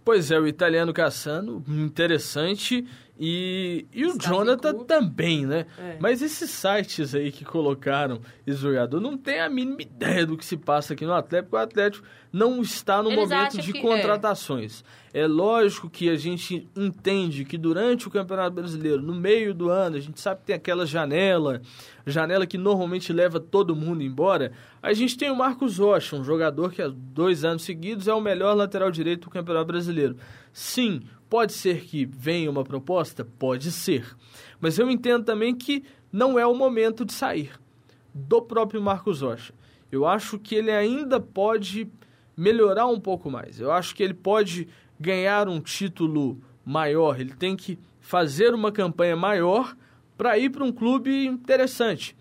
Pois 0.06 0.30
é, 0.30 0.38
o 0.38 0.46
italiano 0.46 0.92
Cassano, 0.92 1.64
interessante 1.66 2.86
e, 3.18 3.86
e 3.94 4.04
o 4.04 4.18
Jonathan 4.18 4.84
também, 4.84 5.46
né? 5.46 5.66
É. 5.78 5.96
Mas 5.98 6.20
esses 6.20 6.50
sites 6.50 7.14
aí 7.14 7.32
que 7.32 7.44
colocaram 7.44 8.20
esse 8.46 8.58
jogador 8.58 9.00
não 9.00 9.16
tem 9.16 9.40
a 9.40 9.48
mínima 9.48 9.80
ideia 9.80 10.26
do 10.26 10.36
que 10.36 10.44
se 10.44 10.56
passa 10.56 10.92
aqui 10.92 11.06
no 11.06 11.14
Atlético. 11.14 11.56
O 11.56 11.58
Atlético 11.58 12.06
não 12.30 12.60
está 12.60 13.02
no 13.02 13.10
Eles 13.10 13.30
momento 13.30 13.58
de 13.62 13.74
é. 13.74 13.80
contratações. 13.80 14.84
É. 15.14 15.20
é. 15.20 15.26
lógico 15.26 15.88
que 15.88 16.10
a 16.10 16.16
gente 16.16 16.68
entende 16.76 17.46
que 17.46 17.56
durante 17.56 18.06
o 18.06 18.10
Campeonato 18.10 18.54
Brasileiro, 18.54 19.00
no 19.00 19.14
meio 19.14 19.54
do 19.54 19.70
ano, 19.70 19.96
a 19.96 20.00
gente 20.00 20.20
sabe 20.20 20.40
que 20.40 20.46
tem 20.48 20.56
aquela 20.56 20.84
janela, 20.84 21.62
janela 22.06 22.46
que 22.46 22.58
normalmente 22.58 23.14
leva 23.14 23.40
todo 23.40 23.74
mundo 23.74 24.02
embora. 24.02 24.52
A 24.82 24.92
gente 24.92 25.16
tem 25.16 25.30
o 25.30 25.36
Marcos 25.36 25.78
Rocha, 25.78 26.16
um 26.16 26.24
jogador 26.24 26.70
que 26.70 26.82
há 26.82 26.88
dois 26.88 27.46
anos 27.46 27.62
seguidos 27.62 28.08
é 28.08 28.12
o 28.12 28.20
melhor 28.20 28.54
lateral 28.54 28.90
direito 28.90 29.24
do 29.24 29.30
Campeonato 29.30 29.66
Brasileiro. 29.66 30.16
Sim, 30.52 31.02
Pode 31.28 31.52
ser 31.52 31.84
que 31.84 32.04
venha 32.04 32.50
uma 32.50 32.64
proposta? 32.64 33.24
Pode 33.24 33.72
ser. 33.72 34.16
Mas 34.60 34.78
eu 34.78 34.90
entendo 34.90 35.24
também 35.24 35.54
que 35.54 35.84
não 36.12 36.38
é 36.38 36.46
o 36.46 36.54
momento 36.54 37.04
de 37.04 37.12
sair 37.12 37.52
do 38.14 38.40
próprio 38.40 38.80
Marcos 38.80 39.20
Rocha. 39.20 39.52
Eu 39.90 40.06
acho 40.06 40.38
que 40.38 40.54
ele 40.54 40.70
ainda 40.70 41.20
pode 41.20 41.88
melhorar 42.36 42.86
um 42.86 43.00
pouco 43.00 43.30
mais. 43.30 43.60
Eu 43.60 43.72
acho 43.72 43.94
que 43.94 44.02
ele 44.02 44.14
pode 44.14 44.68
ganhar 44.98 45.48
um 45.48 45.60
título 45.60 46.40
maior. 46.64 47.20
Ele 47.20 47.34
tem 47.34 47.56
que 47.56 47.78
fazer 48.00 48.54
uma 48.54 48.70
campanha 48.70 49.16
maior 49.16 49.76
para 50.16 50.38
ir 50.38 50.50
para 50.50 50.64
um 50.64 50.72
clube 50.72 51.26
interessante. 51.26 52.16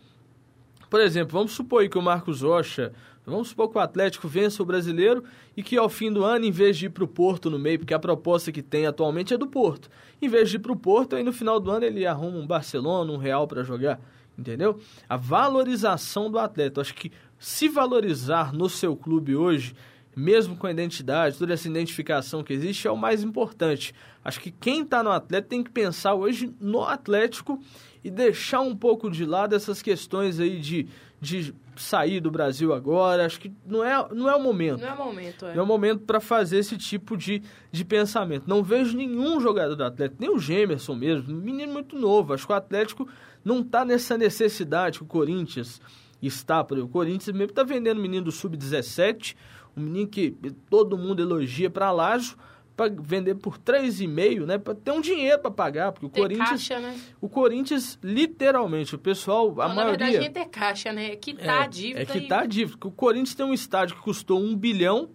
Por 0.89 0.99
exemplo, 0.99 1.33
vamos 1.33 1.53
supor 1.53 1.87
que 1.87 1.97
o 1.97 2.01
Marcos 2.01 2.41
Rocha 2.41 2.91
Vamos 3.25 3.49
supor 3.49 3.69
que 3.69 3.77
o 3.77 3.81
Atlético 3.81 4.27
vença 4.27 4.61
o 4.61 4.65
brasileiro 4.65 5.23
e 5.57 5.63
que 5.63 5.77
ao 5.77 5.89
fim 5.89 6.11
do 6.11 6.23
ano, 6.23 6.45
em 6.45 6.51
vez 6.51 6.77
de 6.77 6.85
ir 6.85 6.89
para 6.89 7.03
o 7.03 7.07
Porto 7.07 7.49
no 7.49 7.57
meio, 7.57 7.79
porque 7.79 7.93
a 7.93 7.99
proposta 7.99 8.51
que 8.51 8.61
tem 8.61 8.85
atualmente 8.85 9.33
é 9.33 9.37
do 9.37 9.47
Porto, 9.47 9.89
em 10.21 10.29
vez 10.29 10.49
de 10.49 10.57
ir 10.57 10.59
para 10.59 10.71
o 10.71 10.75
Porto, 10.75 11.15
aí 11.15 11.23
no 11.23 11.33
final 11.33 11.59
do 11.59 11.71
ano 11.71 11.85
ele 11.85 12.05
arruma 12.05 12.37
um 12.37 12.45
Barcelona, 12.45 13.11
um 13.11 13.17
Real 13.17 13.47
para 13.47 13.63
jogar, 13.63 13.99
entendeu? 14.37 14.79
A 15.09 15.17
valorização 15.17 16.29
do 16.29 16.37
atleta. 16.37 16.81
Acho 16.81 16.93
que 16.93 17.11
se 17.39 17.67
valorizar 17.67 18.53
no 18.53 18.69
seu 18.69 18.95
clube 18.95 19.35
hoje 19.35 19.75
mesmo 20.15 20.55
com 20.55 20.65
a 20.65 20.71
identidade, 20.71 21.37
toda 21.37 21.53
essa 21.53 21.67
identificação 21.67 22.43
que 22.43 22.53
existe, 22.53 22.87
é 22.87 22.91
o 22.91 22.95
mais 22.95 23.21
importante. 23.21 23.93
Acho 24.23 24.39
que 24.39 24.49
quem 24.49 24.81
está 24.81 25.03
no 25.03 25.11
Atlético 25.11 25.49
tem 25.49 25.63
que 25.63 25.69
pensar 25.69 26.13
hoje 26.13 26.53
no 26.59 26.83
Atlético 26.83 27.59
e 28.03 28.09
deixar 28.09 28.61
um 28.61 28.75
pouco 28.75 29.11
de 29.11 29.25
lado 29.25 29.53
essas 29.53 29.81
questões 29.81 30.39
aí 30.39 30.59
de, 30.59 30.87
de 31.19 31.53
sair 31.81 32.19
do 32.19 32.31
Brasil 32.31 32.73
agora. 32.73 33.25
Acho 33.25 33.39
que 33.39 33.51
não 33.65 33.83
é, 33.83 34.07
não 34.13 34.29
é 34.29 34.35
o 34.35 34.41
momento. 34.41 34.81
Não 34.81 34.87
é 34.87 34.93
o 34.93 35.05
momento, 35.05 35.45
é. 35.45 35.53
Não 35.53 35.61
é 35.61 35.63
o 35.63 35.67
momento 35.67 36.01
para 36.01 36.19
fazer 36.19 36.57
esse 36.57 36.77
tipo 36.77 37.17
de, 37.17 37.41
de 37.71 37.85
pensamento. 37.85 38.43
Não 38.47 38.63
vejo 38.63 38.95
nenhum 38.95 39.39
jogador 39.39 39.75
do 39.75 39.83
Atlético, 39.83 40.17
nem 40.19 40.29
o 40.29 40.39
Gemerson 40.39 40.95
mesmo, 40.95 41.33
um 41.33 41.41
menino 41.41 41.73
muito 41.73 41.97
novo. 41.97 42.33
Acho 42.33 42.45
que 42.45 42.53
o 42.53 42.55
Atlético 42.55 43.07
não 43.43 43.59
está 43.59 43.85
nessa 43.85 44.17
necessidade 44.17 44.99
que 44.99 45.03
o 45.03 45.07
Corinthians 45.07 45.81
está. 46.21 46.63
Por 46.63 46.77
exemplo, 46.77 46.89
o 46.89 46.93
Corinthians 46.93 47.35
mesmo 47.35 47.51
está 47.51 47.63
vendendo 47.63 48.01
menino 48.01 48.25
do 48.25 48.31
Sub-17, 48.31 49.35
um 49.77 49.81
menino 49.81 50.07
que 50.07 50.35
todo 50.69 50.97
mundo 50.97 51.21
elogia 51.21 51.69
para 51.69 51.91
Lajo, 51.91 52.37
para 52.75 52.93
vender 52.99 53.35
por 53.35 53.57
3,5, 53.57 54.45
né? 54.45 54.57
Para 54.57 54.75
ter 54.75 54.91
um 54.91 54.99
dinheiro 54.99 55.39
para 55.39 55.51
pagar, 55.51 55.91
porque 55.91 56.05
o 56.05 56.09
ter 56.09 56.21
Corinthians, 56.21 56.49
caixa, 56.49 56.79
né? 56.79 56.99
o 57.21 57.29
Corinthians 57.29 57.97
literalmente, 58.03 58.95
o 58.95 58.99
pessoal, 58.99 59.49
a 59.61 59.67
Não, 59.69 59.75
maioria 59.75 59.97
Na 59.97 60.11
verdade, 60.11 60.19
nem 60.19 60.31
ter 60.31 60.45
caixa, 60.49 60.91
né? 60.91 61.11
É 61.13 61.15
quitar 61.15 61.61
é, 61.61 61.63
a 61.63 61.67
dívida. 61.67 62.01
É 62.01 62.05
quitar 62.05 62.43
a 62.43 62.45
dívida. 62.45 62.77
Porque 62.77 62.87
o 62.87 62.91
Corinthians 62.91 63.35
tem 63.35 63.45
um 63.45 63.53
estádio 63.53 63.95
que 63.95 64.01
custou 64.01 64.39
um 64.39 64.55
bilhão, 64.55 65.09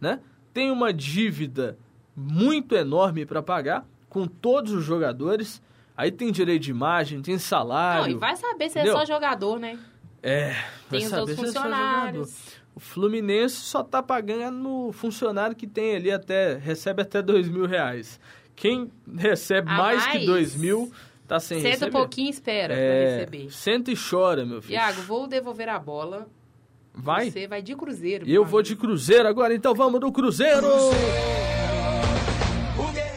né? 0.00 0.20
Tem 0.52 0.70
uma 0.70 0.92
dívida 0.92 1.78
muito 2.14 2.74
enorme 2.74 3.24
para 3.24 3.42
pagar 3.42 3.86
com 4.08 4.26
todos 4.26 4.72
os 4.72 4.84
jogadores. 4.84 5.62
Aí 5.96 6.10
tem 6.10 6.30
direito 6.30 6.62
de 6.62 6.70
imagem, 6.70 7.22
tem 7.22 7.38
salário. 7.38 8.04
Não, 8.04 8.10
e 8.10 8.14
vai 8.14 8.36
saber 8.36 8.68
se 8.68 8.78
é 8.78 8.82
entendeu? 8.82 8.98
só 8.98 9.06
jogador, 9.06 9.58
né? 9.58 9.78
É, 10.22 10.56
Tem 10.90 11.06
os 11.06 11.12
outros 11.12 11.38
é 11.38 11.42
funcionários. 11.46 12.56
O 12.76 12.80
Fluminense 12.80 13.56
só 13.56 13.82
tá 13.82 14.02
pagando 14.02 14.88
o 14.88 14.92
funcionário 14.92 15.56
que 15.56 15.66
tem 15.66 15.96
ali 15.96 16.10
até. 16.12 16.56
recebe 16.58 17.00
até 17.00 17.22
dois 17.22 17.48
mil 17.48 17.64
reais. 17.64 18.20
Quem 18.54 18.92
recebe 19.16 19.70
A 19.70 19.76
mais, 19.78 20.02
que 20.04 20.12
mais, 20.14 20.26
dois 20.26 20.54
mil 20.54 20.92
tá 21.26 21.40
sem 21.40 21.58
Senta 21.58 21.70
receber. 21.70 21.88
um 21.90 21.92
pouquinho 22.00 22.26
e 22.26 22.30
espera 22.30 22.74
pra 22.74 22.82
é, 22.82 23.16
receber. 23.16 23.50
Senta 23.50 23.90
e 23.90 23.94
chora, 23.96 24.44
meu 24.44 24.60
filho. 24.60 24.74
Iago, 24.74 25.00
vou 25.02 25.26
devolver 25.26 25.68
a 25.70 25.78
bola. 25.78 26.28
Vai? 26.94 27.30
Você 27.30 27.48
vai 27.48 27.62
de 27.62 27.74
cruzeiro. 27.74 28.28
Eu 28.28 28.44
vou 28.44 28.60
amigo. 28.60 28.74
de 28.74 28.76
Cruzeiro 28.76 29.26
agora, 29.28 29.54
então 29.54 29.74
vamos 29.74 29.98
do 30.00 30.12
Cruzeiro! 30.12 30.66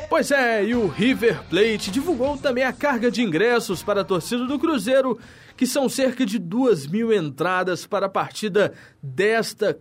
Pois 0.10 0.32
é, 0.32 0.66
e 0.66 0.74
o 0.74 0.88
River 0.88 1.44
Plate 1.50 1.92
divulgou 1.92 2.36
também 2.38 2.64
a 2.64 2.74
carga 2.74 3.12
de 3.12 3.22
ingressos 3.22 3.84
para 3.84 4.02
a 4.02 4.06
torcida 4.06 4.46
do 4.46 4.58
Cruzeiro, 4.58 5.20
que 5.56 5.68
são 5.68 5.88
cerca 5.88 6.26
de 6.26 6.40
duas 6.40 6.88
mil 6.88 7.14
entradas 7.14 7.86
para 7.86 8.08
a 8.08 8.10
partida 8.10 8.74
desta, 9.04 9.78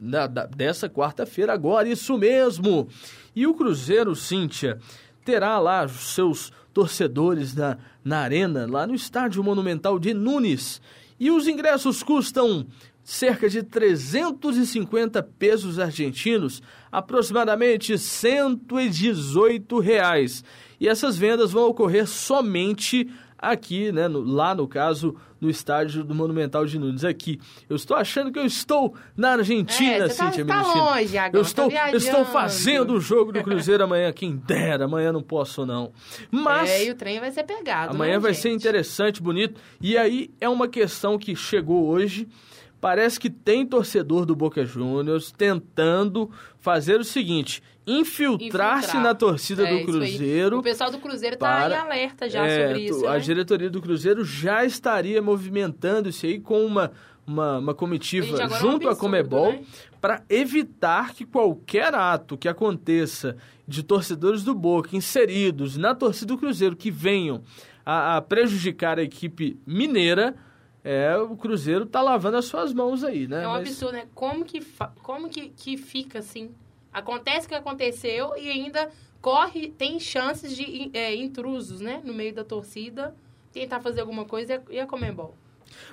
na- 0.00 0.28
da- 0.28 0.46
dessa 0.46 0.88
quarta-feira 0.88 1.52
agora, 1.52 1.88
isso 1.88 2.16
mesmo! 2.16 2.86
E 3.34 3.44
o 3.46 3.54
Cruzeiro, 3.54 4.14
Cíntia, 4.14 4.78
terá 5.24 5.58
lá 5.58 5.84
os 5.84 6.14
seus 6.14 6.52
torcedores 6.72 7.54
na, 7.54 7.76
na 8.04 8.20
arena, 8.20 8.66
lá 8.70 8.86
no 8.86 8.94
Estádio 8.94 9.42
Monumental 9.42 9.98
de 9.98 10.14
Nunes. 10.14 10.80
E 11.18 11.30
os 11.30 11.46
ingressos 11.48 12.02
custam 12.02 12.66
cerca 13.04 13.48
de 13.48 13.62
350 13.62 15.22
pesos 15.22 15.78
argentinos, 15.78 16.62
aproximadamente 16.90 17.96
118 17.98 19.78
reais. 19.80 20.44
E 20.80 20.88
essas 20.88 21.16
vendas 21.16 21.52
vão 21.52 21.68
ocorrer 21.68 22.06
somente 22.06 23.08
aqui, 23.38 23.90
né, 23.90 24.06
no- 24.06 24.20
lá 24.22 24.54
no 24.54 24.68
caso, 24.68 25.16
no 25.40 25.50
estádio 25.50 26.04
do 26.04 26.14
Monumental 26.14 26.64
de 26.64 26.78
Nunes, 26.78 27.04
aqui. 27.04 27.40
Eu 27.68 27.74
estou 27.74 27.96
achando 27.96 28.30
que 28.30 28.38
eu 28.38 28.46
estou 28.46 28.94
na 29.16 29.30
Argentina, 29.32 30.04
É, 30.04 30.08
tá- 30.08 30.10
Cíntia 30.10 30.44
tá 30.46 30.54
Milestino. 30.58 30.84
longe, 30.84 31.14
Iagão, 31.14 31.40
Eu 31.40 31.44
tá 31.44 31.48
estou, 31.48 31.70
eu 31.90 31.96
estou 31.96 32.24
fazendo 32.24 32.94
o 32.94 33.00
jogo 33.00 33.32
do 33.32 33.42
Cruzeiro 33.42 33.82
amanhã, 33.84 34.12
quem 34.12 34.36
dera, 34.36 34.84
amanhã 34.84 35.10
não 35.10 35.22
posso 35.22 35.66
não. 35.66 35.92
Mas... 36.30 36.70
É, 36.70 36.84
e 36.84 36.90
o 36.92 36.94
trem 36.94 37.18
vai 37.18 37.32
ser 37.32 37.42
pegado. 37.42 37.94
Amanhã 37.96 38.12
né, 38.14 38.18
vai 38.20 38.32
gente? 38.32 38.42
ser 38.42 38.50
interessante, 38.50 39.20
bonito. 39.20 39.60
E 39.80 39.98
aí 39.98 40.30
é 40.40 40.48
uma 40.48 40.68
questão 40.68 41.18
que 41.18 41.34
chegou 41.34 41.88
hoje. 41.88 42.28
Parece 42.82 43.20
que 43.20 43.30
tem 43.30 43.64
torcedor 43.64 44.26
do 44.26 44.34
Boca 44.34 44.64
Juniors 44.64 45.30
tentando 45.30 46.28
fazer 46.58 46.98
o 46.98 47.04
seguinte: 47.04 47.62
infiltrar-se 47.86 48.86
Infiltrar. 48.88 49.02
na 49.04 49.14
torcida 49.14 49.62
É, 49.68 49.78
do. 49.78 49.84
Cruzeiro. 49.86 50.58
O 50.58 50.62
pessoal 50.64 50.90
do 50.90 50.98
Cruzeiro 50.98 51.36
tá 51.36 51.46
para- 51.46 51.74
em 51.76 51.78
alerta 51.78 52.28
já 52.28 52.44
É, 52.44 52.66
sobre 52.68 52.82
isso, 52.86 53.06
A 53.06 53.12
né? 53.12 53.18
diretoria 53.20 53.70
do 53.70 53.80
Cruzeiro 53.80 54.24
já 54.24 54.64
estaria 54.64 55.22
movimentando 55.22 56.08
isso 56.08 56.26
aí 56.26 56.40
com 56.40 56.66
uma, 56.66 56.90
uma, 57.24 57.58
uma 57.58 57.72
comitiva 57.74 58.26
agora 58.34 58.42
é 58.42 58.46
um 58.56 58.60
junto 58.60 58.88
à 58.88 58.96
Comebol 58.96 59.52
né? 59.52 59.62
para 60.00 60.24
evitar 60.28 61.14
que 61.14 61.24
qualquer 61.24 61.94
ato 61.94 62.36
que 62.36 62.48
aconteça 62.48 63.36
de 63.66 63.84
torcedores 63.84 64.42
do 64.42 64.56
Boca 64.56 64.96
inseridos 64.96 65.76
na 65.76 65.94
torcida 65.94 66.34
do 66.34 66.38
Cruzeiro 66.38 66.74
que 66.74 66.90
venham 66.90 67.42
a, 67.86 68.16
a 68.16 68.20
prejudicar 68.20 68.98
a 68.98 69.02
equipe 69.04 69.56
mineira, 69.64 70.34
é, 70.84 71.16
o 71.16 71.36
Cruzeiro 71.36 71.86
tá 71.86 72.02
lavando 72.02 72.36
as 72.36 72.44
suas 72.46 72.72
mãos 72.72 73.04
aí, 73.04 73.26
né? 73.28 73.44
É 73.44 73.48
um 73.48 73.52
Mas- 73.52 73.68
absurdo, 73.68 73.92
né? 73.92 74.06
Como 74.14 74.44
que, 74.44 74.60
como 75.02 75.28
que, 75.28 75.48
que 75.50 75.76
fica 75.76 76.18
assim? 76.18 76.54
Acontece 76.92 77.46
o 77.46 77.48
que 77.48 77.54
aconteceu 77.54 78.36
e 78.36 78.50
ainda 78.50 78.90
corre, 79.20 79.70
tem 79.70 79.98
chances 80.00 80.54
de 80.54 80.90
é, 80.92 81.14
intrusos, 81.14 81.80
né? 81.80 82.02
No 82.04 82.12
meio 82.12 82.34
da 82.34 82.44
torcida, 82.44 83.14
tentar 83.52 83.80
fazer 83.80 84.00
alguma 84.00 84.24
coisa 84.24 84.62
e 84.68 84.78
a 84.80 84.86
Comembol. 84.86 85.34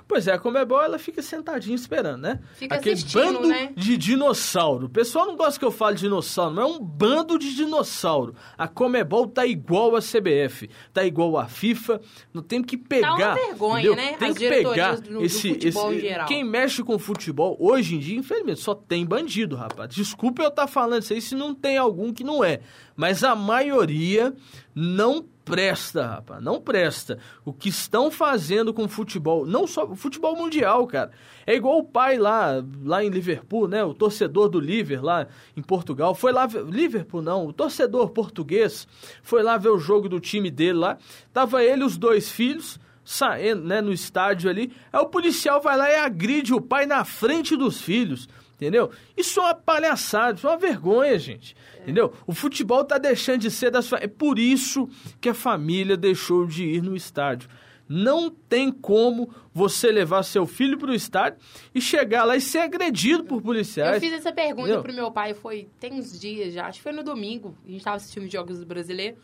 Pois 0.07 0.27
é, 0.27 0.33
a 0.33 0.39
Comebol 0.39 0.81
ela 0.81 0.97
fica 0.99 1.21
sentadinha 1.21 1.75
esperando, 1.75 2.21
né? 2.21 2.39
Fica 2.55 2.75
Aquele 2.75 3.01
bando 3.13 3.47
né? 3.47 3.71
de 3.75 3.97
dinossauro. 3.97 4.87
O 4.87 4.89
pessoal 4.89 5.25
não 5.27 5.35
gosta 5.35 5.59
que 5.59 5.65
eu 5.65 5.71
fale 5.71 5.97
dinossauro, 5.97 6.55
mas 6.55 6.65
é 6.65 6.67
um 6.67 6.79
bando 6.79 7.37
de 7.37 7.55
dinossauro. 7.55 8.33
A 8.57 8.67
Comebol 8.67 9.27
tá 9.27 9.45
igual 9.45 9.95
a 9.95 9.99
CBF, 10.01 10.69
tá 10.93 11.03
igual 11.03 11.37
a 11.37 11.47
FIFA. 11.47 12.01
Não 12.33 12.41
tem 12.41 12.61
que 12.63 12.77
pegar. 12.77 13.09
Tá 13.17 13.25
uma 13.25 13.35
vergonha, 13.35 13.79
entendeu? 13.85 13.95
né? 13.95 14.17
Tem 14.17 14.29
As 14.29 14.37
que 14.37 14.49
pegar 14.49 14.97
do- 14.99 15.23
esse, 15.23 15.49
futebol 15.53 15.93
esse 15.93 16.25
quem 16.27 16.43
mexe 16.43 16.83
com 16.83 16.97
futebol 16.99 17.55
hoje 17.59 17.95
em 17.95 17.99
dia, 17.99 18.17
infelizmente, 18.17 18.59
só 18.59 18.73
tem 18.73 19.05
bandido, 19.05 19.55
rapaz. 19.55 19.93
Desculpa 19.93 20.41
eu 20.43 20.49
estar 20.49 20.67
falando 20.67 21.03
isso 21.03 21.13
aí 21.13 21.21
se 21.21 21.35
não 21.35 21.53
tem 21.53 21.77
algum 21.77 22.13
que 22.13 22.23
não 22.23 22.43
é, 22.43 22.61
mas 22.95 23.23
a 23.23 23.35
maioria 23.35 24.33
não 24.73 25.25
presta, 25.49 26.05
rapaz, 26.05 26.43
não 26.43 26.61
presta. 26.61 27.17
O 27.43 27.51
que 27.51 27.69
estão 27.69 28.11
fazendo 28.11 28.73
com 28.73 28.83
o 28.83 28.89
futebol, 28.89 29.45
não 29.45 29.65
só 29.65 29.85
o 29.85 29.95
futebol 29.95 30.35
mundial, 30.35 30.85
cara. 30.87 31.11
É 31.45 31.55
igual 31.55 31.79
o 31.79 31.83
pai 31.83 32.17
lá, 32.17 32.63
lá 32.83 33.03
em 33.03 33.09
Liverpool, 33.09 33.67
né? 33.67 33.83
O 33.83 33.93
torcedor 33.93 34.49
do 34.49 34.59
Liverpool 34.59 35.05
lá 35.05 35.27
em 35.57 35.61
Portugal 35.61 36.13
foi 36.13 36.31
lá 36.31 36.45
ver, 36.45 36.63
Liverpool 36.65 37.21
não, 37.21 37.47
o 37.47 37.53
torcedor 37.53 38.09
português 38.09 38.87
foi 39.23 39.41
lá 39.41 39.57
ver 39.57 39.69
o 39.69 39.79
jogo 39.79 40.07
do 40.07 40.19
time 40.19 40.51
dele 40.51 40.79
lá. 40.79 40.97
Tava 41.33 41.63
ele 41.63 41.81
e 41.81 41.85
os 41.85 41.97
dois 41.97 42.29
filhos 42.29 42.79
saindo, 43.03 43.63
né, 43.63 43.81
no 43.81 43.91
estádio 43.91 44.49
ali. 44.49 44.71
Aí 44.93 45.01
o 45.01 45.07
policial 45.07 45.59
vai 45.59 45.75
lá 45.75 45.89
e 45.89 45.95
agride 45.95 46.53
o 46.53 46.61
pai 46.61 46.85
na 46.85 47.03
frente 47.03 47.57
dos 47.57 47.81
filhos. 47.81 48.29
Entendeu? 48.59 48.91
Isso 49.15 49.39
é 49.39 49.43
uma 49.43 49.55
palhaçada, 49.55 50.37
isso 50.37 50.45
é 50.45 50.49
uma 50.49 50.57
vergonha, 50.57 51.17
gente. 51.17 51.55
Entendeu? 51.81 52.13
O 52.27 52.33
futebol 52.33 52.83
tá 52.83 52.97
deixando 52.97 53.39
de 53.39 53.49
ser 53.49 53.71
das. 53.71 53.89
É 53.93 54.07
por 54.07 54.37
isso 54.37 54.89
que 55.21 55.29
a 55.29 55.33
família 55.33 55.95
deixou 55.95 56.45
de 56.45 56.65
ir 56.65 56.83
no 56.83 56.93
estádio. 56.93 57.49
Não 57.87 58.29
tem 58.29 58.69
como 58.69 59.33
você 59.53 59.89
levar 59.91 60.23
seu 60.23 60.45
filho 60.45 60.77
para 60.77 60.91
o 60.91 60.93
estádio 60.93 61.39
e 61.73 61.79
chegar 61.79 62.25
lá 62.25 62.35
e 62.35 62.41
ser 62.41 62.59
agredido 62.59 63.23
por 63.23 63.41
policiais. 63.41 63.95
Eu 63.95 64.01
fiz 64.01 64.13
essa 64.19 64.31
pergunta 64.31 64.61
Entendeu? 64.63 64.83
pro 64.83 64.93
meu 64.93 65.09
pai, 65.09 65.33
foi 65.33 65.69
tem 65.79 65.93
uns 65.93 66.19
dias 66.19 66.53
já, 66.53 66.67
acho 66.67 66.79
que 66.79 66.83
foi 66.83 66.91
no 66.91 67.01
domingo. 67.01 67.57
A 67.65 67.71
gente 67.71 67.83
tava 67.83 67.95
assistindo 67.95 68.25
os 68.25 68.31
jogos 68.31 68.59
do 68.59 68.65
brasileiro. 68.65 69.17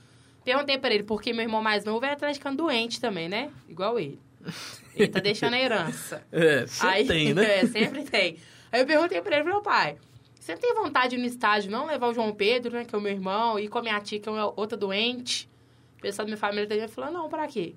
Perguntei 0.46 0.78
pra 0.78 0.94
ele, 0.94 1.04
porque 1.04 1.34
meu 1.34 1.42
irmão 1.44 1.62
mais 1.62 1.84
novo 1.84 2.06
é 2.06 2.12
atleticano 2.14 2.56
doente 2.56 3.02
também, 3.02 3.28
né? 3.28 3.52
Igual 3.68 4.00
ele. 4.00 4.20
Ele 4.96 5.08
tá 5.10 5.20
deixando 5.20 5.56
a 5.56 5.60
herança. 5.60 6.24
É, 6.32 6.66
você 6.66 6.86
Aí, 6.86 7.06
tem, 7.06 7.34
né? 7.34 7.60
É, 7.62 7.66
sempre 7.68 8.04
tem. 8.04 8.38
Aí 8.76 8.82
eu 8.82 8.86
perguntei 8.86 9.22
pra 9.22 9.38
ele, 9.38 9.46
meu 9.46 9.62
pai, 9.62 9.98
você 10.38 10.52
não 10.52 10.60
tem 10.60 10.76
vontade 10.76 11.16
no 11.16 11.24
estádio 11.24 11.72
não 11.72 11.86
levar 11.86 12.10
o 12.10 12.14
João 12.14 12.36
Pedro, 12.36 12.74
né, 12.74 12.84
que 12.84 12.94
é 12.94 12.98
o 12.98 13.02
meu 13.02 13.14
irmão, 13.14 13.58
e 13.58 13.70
com 13.70 13.78
a 13.78 13.82
minha 13.82 13.98
tia, 14.02 14.20
que 14.20 14.28
é 14.28 14.32
outra 14.34 14.76
doente? 14.78 15.50
O 15.98 16.02
pessoal 16.02 16.26
da 16.26 16.32
minha 16.32 16.38
família 16.38 16.68
também 16.68 16.86
falou, 16.90 17.10
não, 17.10 17.30
pra 17.30 17.48
quê? 17.48 17.74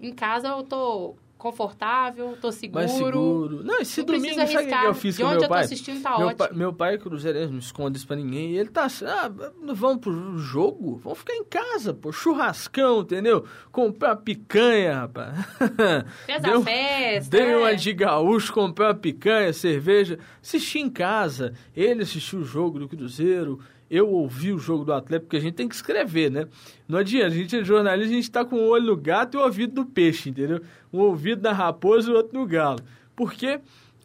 Em 0.00 0.12
casa 0.12 0.48
eu 0.48 0.64
tô 0.64 1.14
confortável, 1.42 2.38
tô 2.40 2.52
seguro. 2.52 2.78
Mais 2.78 2.90
seguro. 2.92 3.64
Não, 3.64 3.80
esse 3.80 3.98
Não 4.00 4.06
domingo, 4.06 4.34
sabe 4.46 4.64
o 4.64 4.68
que 4.68 4.86
eu 4.86 4.94
fiz 4.94 5.16
De 5.16 5.22
com 5.22 5.28
onde 5.28 5.34
meu 5.38 5.42
eu 5.42 5.48
tô 5.48 5.54
pai? 5.54 5.64
assistindo 5.64 6.00
tá 6.00 6.16
meu 6.16 6.26
ótimo. 6.28 6.38
Pai, 6.38 6.48
meu 6.52 6.72
pai 6.72 6.94
é 6.94 6.98
cruzeirense, 6.98 7.50
não 7.52 7.58
esconde 7.58 7.98
isso 7.98 8.06
pra 8.06 8.14
ninguém. 8.14 8.52
Ele 8.54 8.68
tá 8.68 8.84
assim, 8.84 9.04
ah, 9.04 9.28
vamos 9.74 9.98
pro 10.00 10.38
jogo? 10.38 11.00
Vamos 11.02 11.18
ficar 11.18 11.34
em 11.34 11.44
casa, 11.44 11.92
pô. 11.92 12.12
Churrascão, 12.12 13.00
entendeu? 13.00 13.44
Comprar 13.72 14.10
uma 14.10 14.16
picanha, 14.16 15.00
rapaz. 15.00 15.36
Fez 16.26 16.42
Deu- 16.42 16.60
a 16.60 16.62
festa. 16.62 17.30
Dei 17.36 17.46
né? 17.46 17.56
uma 17.56 17.74
de 17.74 17.92
gaúcho, 17.92 18.52
comprei 18.52 18.86
uma 18.86 18.94
picanha, 18.94 19.52
cerveja. 19.52 20.18
Assisti 20.40 20.78
em 20.78 20.88
casa. 20.88 21.54
Ele 21.74 22.02
assistiu 22.02 22.38
o 22.38 22.44
jogo 22.44 22.78
do 22.78 22.88
Cruzeiro. 22.88 23.58
Eu 23.92 24.08
ouvi 24.08 24.54
o 24.54 24.58
jogo 24.58 24.86
do 24.86 24.92
Atlético, 24.94 25.26
porque 25.26 25.36
a 25.36 25.40
gente 25.40 25.52
tem 25.52 25.68
que 25.68 25.74
escrever, 25.74 26.30
né? 26.30 26.48
Não 26.88 26.98
adianta, 26.98 27.26
a 27.26 27.30
gente 27.30 27.54
é 27.54 27.62
jornalista, 27.62 28.10
a 28.10 28.14
gente 28.14 28.30
tá 28.30 28.42
com 28.42 28.56
o 28.56 28.68
olho 28.68 28.86
no 28.86 28.96
gato 28.96 29.36
e 29.36 29.38
o 29.38 29.44
ouvido 29.44 29.82
no 29.82 29.86
peixe, 29.86 30.30
entendeu? 30.30 30.62
Um 30.90 31.00
ouvido 31.00 31.42
na 31.42 31.52
raposa 31.52 32.08
e 32.08 32.12
o 32.14 32.16
outro 32.16 32.40
no 32.40 32.46
galo. 32.46 32.78
Porque 33.14 33.60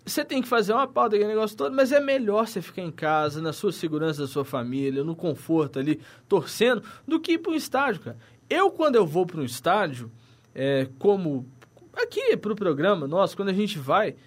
você 0.05 0.25
tem 0.25 0.41
que 0.41 0.47
fazer 0.49 0.73
uma 0.73 0.85
pauta, 0.87 1.15
aquele 1.15 1.29
negócio 1.29 1.55
todo, 1.55 1.73
mas 1.73 1.93
é 1.93 2.01
melhor 2.01 2.45
você 2.45 2.61
ficar 2.61 2.81
em 2.81 2.91
casa, 2.91 3.41
na 3.41 3.53
sua 3.53 3.71
segurança 3.71 4.23
da 4.23 4.27
sua 4.27 4.43
família, 4.43 5.05
no 5.05 5.15
conforto 5.15 5.79
ali, 5.79 6.01
torcendo, 6.27 6.83
do 7.07 7.17
que 7.17 7.33
ir 7.33 7.37
para 7.37 7.53
um 7.53 7.55
estádio, 7.55 8.01
cara. 8.01 8.17
Eu, 8.49 8.69
quando 8.69 8.97
eu 8.97 9.07
vou 9.07 9.25
para 9.25 9.39
um 9.39 9.45
estádio, 9.45 10.11
é, 10.53 10.89
como 10.99 11.47
aqui 11.93 12.35
para 12.35 12.51
o 12.51 12.57
programa 12.57 13.07
nosso, 13.07 13.37
quando 13.37 13.49
a 13.49 13.53
gente 13.53 13.79
vai, 13.79 14.17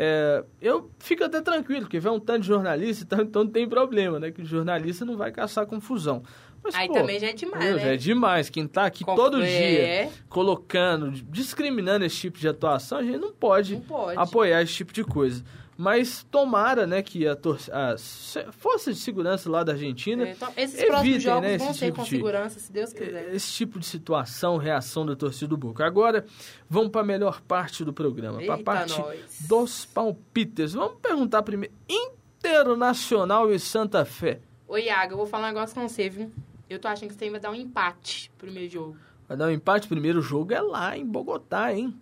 é, 0.00 0.44
eu 0.62 0.88
fico 1.00 1.24
até 1.24 1.40
tranquilo, 1.40 1.80
porque 1.80 1.98
vem 1.98 2.12
um 2.12 2.20
tanto 2.20 2.42
de 2.42 2.46
jornalista, 2.46 3.02
então, 3.10 3.20
então 3.20 3.42
não 3.42 3.50
tem 3.50 3.68
problema, 3.68 4.20
né? 4.20 4.30
Que 4.30 4.42
o 4.42 4.44
jornalista 4.44 5.04
não 5.04 5.16
vai 5.16 5.32
caçar 5.32 5.66
confusão. 5.66 6.22
Mas, 6.62 6.72
Aí 6.76 6.86
pô, 6.86 6.94
também 6.94 7.18
já 7.18 7.28
é 7.28 7.32
demais, 7.32 7.64
né? 7.64 7.78
Já 7.80 7.88
é 7.88 7.96
demais. 7.96 8.48
Quem 8.48 8.68
tá 8.68 8.86
aqui 8.86 9.04
todo 9.04 9.42
é. 9.42 10.04
dia 10.04 10.12
colocando, 10.28 11.10
discriminando 11.10 12.04
esse 12.04 12.16
tipo 12.16 12.38
de 12.38 12.46
atuação, 12.46 12.98
a 12.98 13.02
gente 13.02 13.18
não 13.18 13.32
pode, 13.32 13.74
não 13.74 13.80
pode. 13.82 14.18
apoiar 14.18 14.62
esse 14.62 14.72
tipo 14.72 14.92
de 14.92 15.02
coisa. 15.02 15.42
Mas 15.80 16.24
tomara, 16.28 16.88
né, 16.88 17.02
que 17.02 17.24
a, 17.24 17.34
a 17.72 17.96
força 18.50 18.92
de 18.92 18.98
segurança 18.98 19.48
lá 19.48 19.62
da 19.62 19.74
Argentina 19.74 20.26
é, 20.26 20.32
então, 20.32 20.52
esses 20.56 20.82
evitem, 20.82 21.20
jogos 21.20 21.42
né, 21.42 21.56
vão 21.56 21.70
esse 21.70 21.78
tipo 21.78 21.96
com 21.98 22.02
de, 22.02 22.10
segurança, 22.10 22.58
se 22.58 22.72
Deus 22.72 22.92
quiser. 22.92 23.32
Esse 23.32 23.52
tipo 23.52 23.78
de 23.78 23.86
situação, 23.86 24.56
reação 24.56 25.06
da 25.06 25.14
torcida 25.14 25.46
do 25.46 25.56
Boca. 25.56 25.86
Agora, 25.86 26.26
vamos 26.68 26.90
para 26.90 27.02
a 27.02 27.04
melhor 27.04 27.40
parte 27.42 27.84
do 27.84 27.92
programa, 27.92 28.42
para 28.42 28.54
a 28.54 28.58
parte 28.58 28.98
nós. 28.98 29.46
dos 29.46 29.84
palpites. 29.84 30.72
Vamos 30.72 30.98
perguntar 31.00 31.44
primeiro, 31.44 31.72
Internacional 31.88 33.48
e 33.52 33.60
Santa 33.60 34.04
Fé. 34.04 34.40
Oi, 34.66 34.86
Iago, 34.86 35.12
eu 35.12 35.16
vou 35.16 35.26
falar 35.26 35.44
um 35.44 35.52
negócio 35.54 35.76
com 35.76 35.88
você, 35.88 36.10
viu? 36.10 36.32
Eu 36.68 36.80
tô 36.80 36.88
achando 36.88 37.10
que 37.10 37.14
você 37.14 37.30
vai 37.30 37.38
dar 37.38 37.52
um 37.52 37.54
empate 37.54 38.32
pro 38.36 38.48
primeiro 38.48 38.68
jogo. 38.68 38.96
Vai 39.28 39.36
dar 39.36 39.46
um 39.46 39.50
empate? 39.52 39.86
Primeiro 39.86 40.20
jogo 40.20 40.52
é 40.52 40.60
lá 40.60 40.96
em 40.96 41.06
Bogotá, 41.06 41.72
hein? 41.72 41.94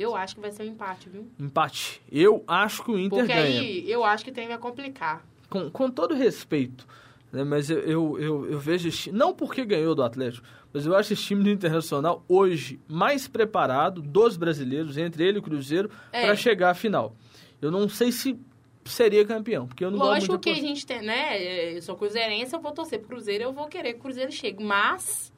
Eu 0.00 0.16
acho 0.16 0.34
que 0.34 0.40
vai 0.40 0.50
ser 0.50 0.62
um 0.62 0.66
empate, 0.66 1.08
viu? 1.08 1.28
Empate. 1.38 2.00
Eu 2.10 2.42
acho 2.46 2.82
que 2.82 2.90
o 2.90 2.98
Inter 2.98 3.18
Porque 3.18 3.32
ganha. 3.32 3.44
Porque 3.44 3.66
aí 3.66 3.90
eu 3.90 4.02
acho 4.02 4.24
que 4.24 4.32
tem 4.32 4.48
vai 4.48 4.58
complicar. 4.58 5.24
Com, 5.48 5.70
com 5.70 5.90
todo 5.90 6.14
respeito, 6.14 6.86
né? 7.32 7.44
mas 7.44 7.68
eu, 7.68 7.80
eu, 7.80 8.18
eu, 8.20 8.50
eu 8.52 8.58
vejo... 8.58 8.88
Não 9.12 9.34
porque 9.34 9.64
ganhou 9.64 9.94
do 9.94 10.02
Atlético, 10.02 10.46
mas 10.72 10.86
eu 10.86 10.96
acho 10.96 11.12
esse 11.12 11.22
time 11.22 11.42
do 11.42 11.50
Internacional 11.50 12.24
hoje 12.28 12.80
mais 12.88 13.26
preparado 13.28 14.00
dos 14.00 14.36
brasileiros, 14.36 14.96
entre 14.96 15.24
ele 15.24 15.38
e 15.38 15.40
o 15.40 15.42
Cruzeiro, 15.42 15.90
é. 16.12 16.24
para 16.24 16.36
chegar 16.36 16.70
à 16.70 16.74
final. 16.74 17.14
Eu 17.60 17.70
não 17.70 17.88
sei 17.88 18.10
se 18.12 18.38
seria 18.84 19.24
campeão, 19.24 19.66
porque 19.66 19.84
eu 19.84 19.90
não 19.90 19.98
Lógico 19.98 20.38
que 20.38 20.50
a 20.50 20.54
gente 20.54 20.86
tem, 20.86 21.02
né? 21.02 21.76
Eu 21.76 21.82
sou 21.82 21.96
cruzeirense, 21.96 22.54
eu 22.54 22.60
vou 22.60 22.72
torcer 22.72 22.98
pro 23.00 23.08
Cruzeiro, 23.08 23.44
eu 23.44 23.52
vou 23.52 23.66
querer 23.66 23.94
que 23.94 23.98
o 23.98 24.02
Cruzeiro 24.02 24.32
chegue. 24.32 24.62
Mas, 24.62 25.29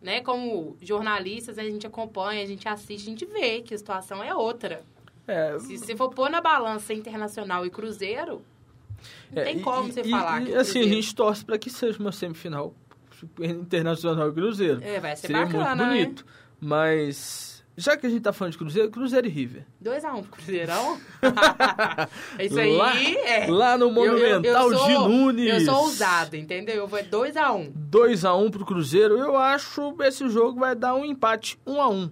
né, 0.00 0.20
como 0.20 0.76
jornalistas, 0.80 1.58
a 1.58 1.64
gente 1.64 1.86
acompanha, 1.86 2.42
a 2.42 2.46
gente 2.46 2.68
assiste, 2.68 3.06
a 3.06 3.10
gente 3.10 3.26
vê 3.26 3.62
que 3.62 3.74
a 3.74 3.78
situação 3.78 4.22
é 4.22 4.34
outra. 4.34 4.82
É, 5.26 5.58
se 5.58 5.76
você 5.76 5.96
for 5.96 6.08
pôr 6.10 6.30
na 6.30 6.40
balança 6.40 6.94
internacional 6.94 7.66
e 7.66 7.70
Cruzeiro, 7.70 8.42
não 9.30 9.42
é, 9.42 9.44
tem 9.44 9.60
como 9.60 9.88
e, 9.88 9.92
você 9.92 10.00
e, 10.00 10.10
falar. 10.10 10.42
E, 10.42 10.54
assim, 10.54 10.80
a 10.80 10.88
gente 10.88 11.14
torce 11.14 11.44
para 11.44 11.58
que 11.58 11.68
seja 11.68 11.98
uma 11.98 12.12
semifinal 12.12 12.74
internacional 13.40 14.30
e 14.30 14.32
Cruzeiro. 14.32 14.82
É, 14.82 15.00
vai 15.00 15.16
ser 15.16 15.26
Seria 15.26 15.44
bacana, 15.44 15.84
muito 15.84 15.88
bonito. 15.88 16.24
Né? 16.24 16.32
Mas 16.60 17.57
já 17.78 17.96
que 17.96 18.06
a 18.06 18.10
gente 18.10 18.22
tá 18.22 18.32
falando 18.32 18.52
de 18.52 18.58
Cruzeiro, 18.58 18.90
Cruzeiro 18.90 19.26
e 19.26 19.30
River. 19.30 19.64
2x1 19.82 20.14
um 20.16 20.22
pro 20.22 20.32
Cruzeirão? 20.32 21.00
é 22.36 22.44
isso 22.46 22.58
aí. 22.58 22.76
Lá, 22.76 23.00
é. 23.00 23.46
lá 23.46 23.78
no 23.78 23.90
Monumental 23.90 24.74
de 24.74 24.92
Nunes. 24.94 25.48
Eu 25.48 25.60
sou 25.60 25.84
ousado, 25.84 26.36
entendeu? 26.36 26.74
Eu 26.74 26.88
vou 26.88 26.98
2x1. 26.98 27.72
2x1 27.88 28.46
um 28.46 28.50
pro 28.50 28.66
Cruzeiro. 28.66 29.16
Eu 29.16 29.36
acho 29.36 29.92
que 29.92 30.02
esse 30.02 30.28
jogo 30.28 30.58
vai 30.58 30.74
dar 30.74 30.96
um 30.96 31.04
empate 31.04 31.56
1x1. 31.64 31.92
Um 31.92 32.10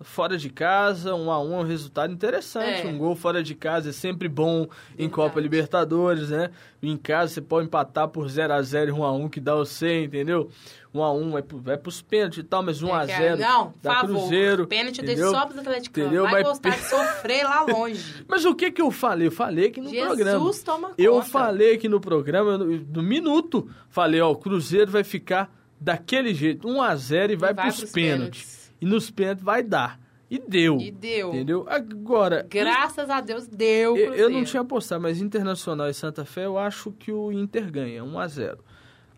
fora 0.00 0.36
de 0.36 0.50
casa, 0.50 1.14
um 1.14 1.30
a 1.30 1.42
um 1.42 1.54
é 1.54 1.58
um 1.58 1.62
resultado 1.62 2.12
interessante. 2.12 2.86
É. 2.86 2.86
Um 2.86 2.98
gol 2.98 3.14
fora 3.14 3.42
de 3.42 3.54
casa 3.54 3.90
é 3.90 3.92
sempre 3.92 4.28
bom 4.28 4.66
em 4.98 5.08
Copa 5.08 5.40
Libertadores, 5.40 6.30
né? 6.30 6.50
Em 6.82 6.96
casa 6.96 7.34
você 7.34 7.40
pode 7.40 7.66
empatar 7.66 8.08
por 8.08 8.28
0 8.28 8.52
a 8.52 8.62
0 8.62 8.90
e 8.90 8.92
1 8.92 9.04
a 9.04 9.12
1 9.12 9.28
que 9.28 9.40
dá 9.40 9.54
o 9.56 9.64
100, 9.64 10.04
entendeu? 10.04 10.50
1 10.92 11.02
a 11.02 11.12
1 11.12 11.30
vai, 11.30 11.42
pro, 11.42 11.58
vai 11.58 11.76
pros 11.76 12.02
pênaltis 12.02 12.38
e 12.38 12.42
tal, 12.42 12.62
mas 12.62 12.82
1 12.82 12.88
é, 12.88 12.92
a 12.92 13.06
0 13.06 13.36
não, 13.38 13.74
dá 13.82 13.94
favor, 13.94 14.06
Cruzeiro. 14.06 14.66
Pênalti 14.66 15.02
deixa 15.02 15.28
só 15.28 15.46
pros 15.46 15.58
atleticanos. 15.58 16.06
Entendeu? 16.06 16.24
Vai, 16.24 16.32
vai 16.32 16.44
gostar 16.44 16.70
de 16.70 16.82
sofrer 16.84 17.44
lá 17.44 17.62
longe. 17.62 18.24
mas 18.28 18.44
o 18.44 18.54
que 18.54 18.70
que 18.70 18.82
eu 18.82 18.90
falei? 18.90 19.28
Eu 19.28 19.32
falei 19.32 19.68
aqui 19.68 19.80
no 19.80 19.90
Jesus 19.90 20.06
programa. 20.06 20.52
toma 20.64 20.88
conta. 20.88 21.02
Eu 21.02 21.22
falei 21.22 21.74
aqui 21.74 21.88
no 21.88 22.00
programa, 22.00 22.58
no, 22.58 22.66
no 22.66 23.02
minuto, 23.02 23.68
falei, 23.88 24.20
ó, 24.20 24.30
o 24.30 24.36
Cruzeiro 24.36 24.90
vai 24.90 25.04
ficar 25.04 25.50
daquele 25.80 26.32
jeito, 26.34 26.68
1 26.68 26.82
a 26.82 26.96
0 26.96 27.32
e 27.32 27.36
vai, 27.36 27.50
e 27.50 27.54
vai 27.54 27.64
pros, 27.66 27.80
pros 27.80 27.92
pênaltis. 27.92 28.42
pênaltis. 28.42 28.63
E 28.80 28.86
nos 28.86 29.10
pênaltis 29.10 29.44
vai 29.44 29.62
dar. 29.62 29.98
E 30.30 30.38
deu. 30.38 30.78
E 30.80 30.90
deu. 30.90 31.28
Entendeu? 31.28 31.66
Agora. 31.68 32.46
Graças 32.48 33.08
a 33.10 33.20
Deus 33.20 33.46
deu. 33.46 33.96
Eu, 33.96 34.14
eu, 34.14 34.30
não 34.30 34.42
tinha 34.44 34.62
apostado, 34.62 35.02
mas 35.02 35.20
Internacional 35.20 35.88
e 35.88 35.94
Santa 35.94 36.24
Fé 36.24 36.46
eu 36.46 36.58
acho 36.58 36.90
que 36.92 37.12
o 37.12 37.30
Inter 37.30 37.70
ganha, 37.70 38.02
1 38.02 38.18
a 38.18 38.26
0 38.26 38.58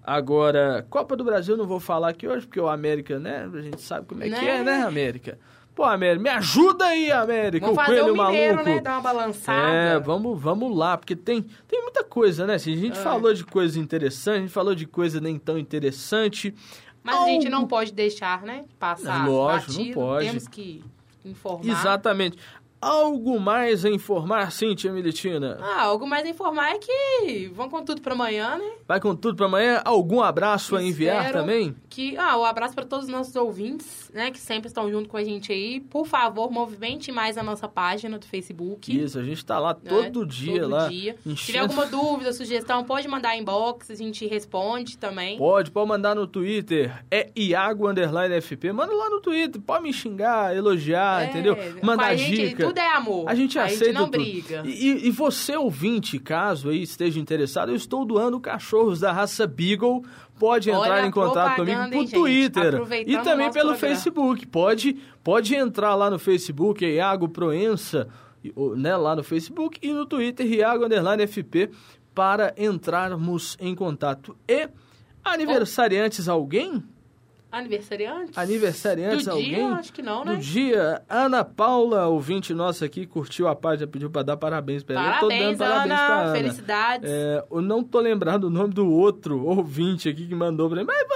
Agora, 0.03 0.87
Copa 0.89 1.17
do 1.17 1.25
Brasil 1.25 1.55
eu 1.55 1.59
não 1.59 1.67
vou 1.67 1.81
falar 1.81 2.11
aqui 2.11 2.29
hoje, 2.29 2.47
porque 2.47 2.61
o 2.61 2.69
América, 2.69 3.19
né? 3.19 3.51
A 3.53 3.61
gente 3.61 3.81
sabe 3.81 4.07
como 4.07 4.23
é 4.23 4.29
né? 4.29 4.39
que 4.39 4.47
é, 4.47 4.63
né, 4.63 4.83
América? 4.83 5.39
Pô, 5.75 5.85
América, 5.85 6.23
me 6.23 6.31
ajuda 6.31 6.87
aí, 6.87 7.13
América. 7.13 7.67
Vamos 7.67 7.83
o 7.83 7.85
fazer 7.85 8.01
coelho 8.01 8.15
o 8.15 8.27
mineiro, 8.27 8.57
maluco. 8.57 8.75
né? 8.77 8.81
Dar 8.81 8.93
uma 8.93 9.01
balançada. 9.03 9.69
É, 9.69 9.99
vamos, 9.99 10.41
vamos 10.41 10.75
lá, 10.75 10.97
porque 10.97 11.15
tem, 11.15 11.45
tem 11.69 11.83
muita 11.83 12.03
coisa, 12.03 12.47
né? 12.47 12.55
Assim, 12.55 12.73
a 12.73 12.77
gente 12.77 12.99
é. 12.99 13.03
falou 13.03 13.35
de 13.35 13.45
coisa 13.45 13.79
interessante, 13.79 14.37
a 14.37 14.41
gente 14.41 14.53
falou 14.53 14.75
de 14.75 14.87
coisa 14.87 15.21
nem 15.21 15.39
tão 15.39 15.59
interessante. 15.59 16.55
Mas 17.07 17.15
Algo... 17.15 17.29
a 17.29 17.33
gente 17.33 17.49
não 17.49 17.69
pode 17.69 17.93
deixar, 17.93 18.43
né? 18.43 18.65
Passar. 18.81 19.29
Lógico, 19.29 19.73
batido. 19.75 19.87
não 19.87 19.95
pode. 19.95 20.27
Temos 20.27 20.49
que 20.49 20.85
informar. 21.25 21.73
Exatamente. 21.73 22.37
Algo 22.81 23.41
mais 23.41 23.85
a 23.85 23.91
informar, 23.91 24.53
Cíntia 24.53 24.93
Militina? 24.93 25.59
Ah, 25.61 25.83
algo 25.83 26.07
mais 26.07 26.27
a 26.27 26.29
informar 26.29 26.75
é 26.75 26.79
que 26.79 27.51
vão 27.55 27.69
com 27.71 27.83
tudo 27.83 28.03
para 28.03 28.13
amanhã, 28.13 28.59
né? 28.59 28.71
Vai 28.87 29.01
com 29.01 29.17
tudo 29.17 29.37
para 29.37 29.47
amanhã. 29.47 29.81
Algum 29.85 30.21
abraço 30.21 30.77
a 30.77 30.83
enviar 30.83 31.33
também? 31.33 31.75
Que, 31.89 32.17
ah, 32.19 32.39
um 32.39 32.45
abraço 32.45 32.75
para 32.75 32.85
todos 32.85 33.07
os 33.07 33.11
nossos 33.11 33.35
ouvintes, 33.35 34.11
né, 34.13 34.31
que 34.31 34.39
sempre 34.39 34.69
estão 34.69 34.91
junto 34.91 35.09
com 35.09 35.17
a 35.17 35.25
gente 35.25 35.51
aí. 35.51 35.81
Por 35.81 36.07
favor, 36.07 36.51
movimente 36.51 37.11
mais 37.11 37.39
a 37.39 37.43
nossa 37.43 37.67
página 37.67 38.19
do 38.19 38.27
Facebook. 38.27 38.95
Isso, 38.95 39.19
a 39.19 39.23
gente 39.23 39.39
está 39.39 39.59
lá 39.59 39.73
né? 39.73 39.81
todo 39.89 40.27
dia 40.27 40.61
todo 40.61 40.71
lá. 40.71 40.89
Dia. 40.89 41.17
Enchendo... 41.25 41.37
Se 41.39 41.47
tiver 41.47 41.59
alguma 41.61 41.87
dúvida, 41.87 42.33
sugestão, 42.33 42.85
pode 42.85 43.09
mandar 43.09 43.37
inbox, 43.37 43.91
a 43.91 43.95
gente 43.95 44.27
responde 44.27 44.99
também. 44.99 45.39
Pode, 45.39 45.71
pode 45.71 45.89
mandar 45.89 46.15
no 46.15 46.27
Twitter. 46.27 47.03
É 47.11 47.31
Iago 47.35 47.89
underline 47.89 48.41
FP. 48.41 48.73
Manda 48.73 48.95
lá 48.95 49.09
no 49.09 49.21
Twitter, 49.21 49.61
pode 49.61 49.83
me 49.83 49.93
xingar, 49.93 50.55
elogiar, 50.55 51.23
é, 51.23 51.31
entendeu? 51.31 51.57
Mandar 51.83 52.15
dica 52.15 52.66
tudo 52.69 52.79
é 52.79 52.89
amor. 52.95 53.29
A 53.29 53.35
gente 53.35 53.59
aceita. 53.59 53.85
A 53.85 53.87
gente 53.87 53.95
não 53.95 54.05
tudo. 54.07 54.19
briga. 54.19 54.63
E, 54.65 55.07
e, 55.07 55.11
você, 55.11 55.57
ouvinte, 55.57 56.19
caso 56.19 56.71
aí 56.71 56.83
esteja 56.83 57.19
interessado, 57.19 57.71
eu 57.71 57.77
estou 57.77 58.05
doando 58.05 58.39
cachorros 58.41 59.01
da 59.01 59.13
raça 59.13 59.47
Beagle. 59.47 60.05
Pode 60.39 60.69
entrar 60.69 60.99
Olha, 60.99 61.07
em 61.07 61.11
contato 61.11 61.57
comigo 61.57 61.91
por 61.91 61.95
hein, 61.95 62.09
Twitter 62.09 62.75
e 63.07 63.17
também 63.19 63.51
pelo 63.51 63.71
programa. 63.71 63.77
Facebook. 63.77 64.47
Pode, 64.47 64.99
pode 65.25 65.55
entrar 65.55 65.95
lá 65.95 66.11
no 66.11 66.19
Facebook, 66.19 66.85
é 66.85 66.97
Iago 66.97 67.29
Proença, 67.29 68.07
né, 68.77 68.95
lá 68.97 69.17
no 69.17 69.25
Facebook 69.25 69.79
e 69.83 69.93
no 69.93 70.05
Twitter, 70.05 70.47
Iago 70.47 70.85
Underline 70.85 71.27
FP, 71.27 71.71
para 72.15 72.55
entrarmos 72.59 73.57
em 73.59 73.75
contato. 73.75 74.37
E 74.47 74.69
aniversariantes, 75.25 76.29
alguém? 76.29 76.83
Aniversariantes? 77.59 78.37
Aniversariantes, 78.39 79.25
Do 79.25 79.33
alguém? 79.33 79.55
dia, 79.55 79.69
acho 79.69 79.93
que 79.93 80.03
não, 80.03 80.25
né? 80.25 80.35
Do 80.35 80.41
dia, 80.41 81.03
Ana 81.09 81.45
Paula, 81.45 82.07
ouvinte 82.07 82.53
nossa 82.55 82.85
aqui, 82.85 83.07
curtiu 83.07 83.49
a 83.49 83.55
página, 83.57 83.87
pediu 83.87 84.11
para 84.11 84.23
dar 84.23 84.37
parabéns 84.37 84.83
para 84.83 84.95
ela. 84.97 85.05
Parabéns, 85.13 85.41
eu 85.43 85.49
tô 85.49 85.55
dando 85.55 85.59
parabéns 85.59 85.85
Ana, 85.93 86.07
pra 86.07 86.23
Ana. 86.23 86.33
Felicidades. 86.37 87.11
É, 87.11 87.45
eu 87.51 87.63
não 87.63 87.83
tô 87.83 88.01
lembrando 88.01 88.45
o 88.45 88.51
nome 88.51 88.73
do 88.75 88.91
outro 88.91 89.45
ouvinte 89.45 90.09
aqui 90.09 90.27
que 90.27 90.35
mandou 90.35 90.69
para 90.69 90.81
mim. 90.81 90.87
Mas, 90.87 91.07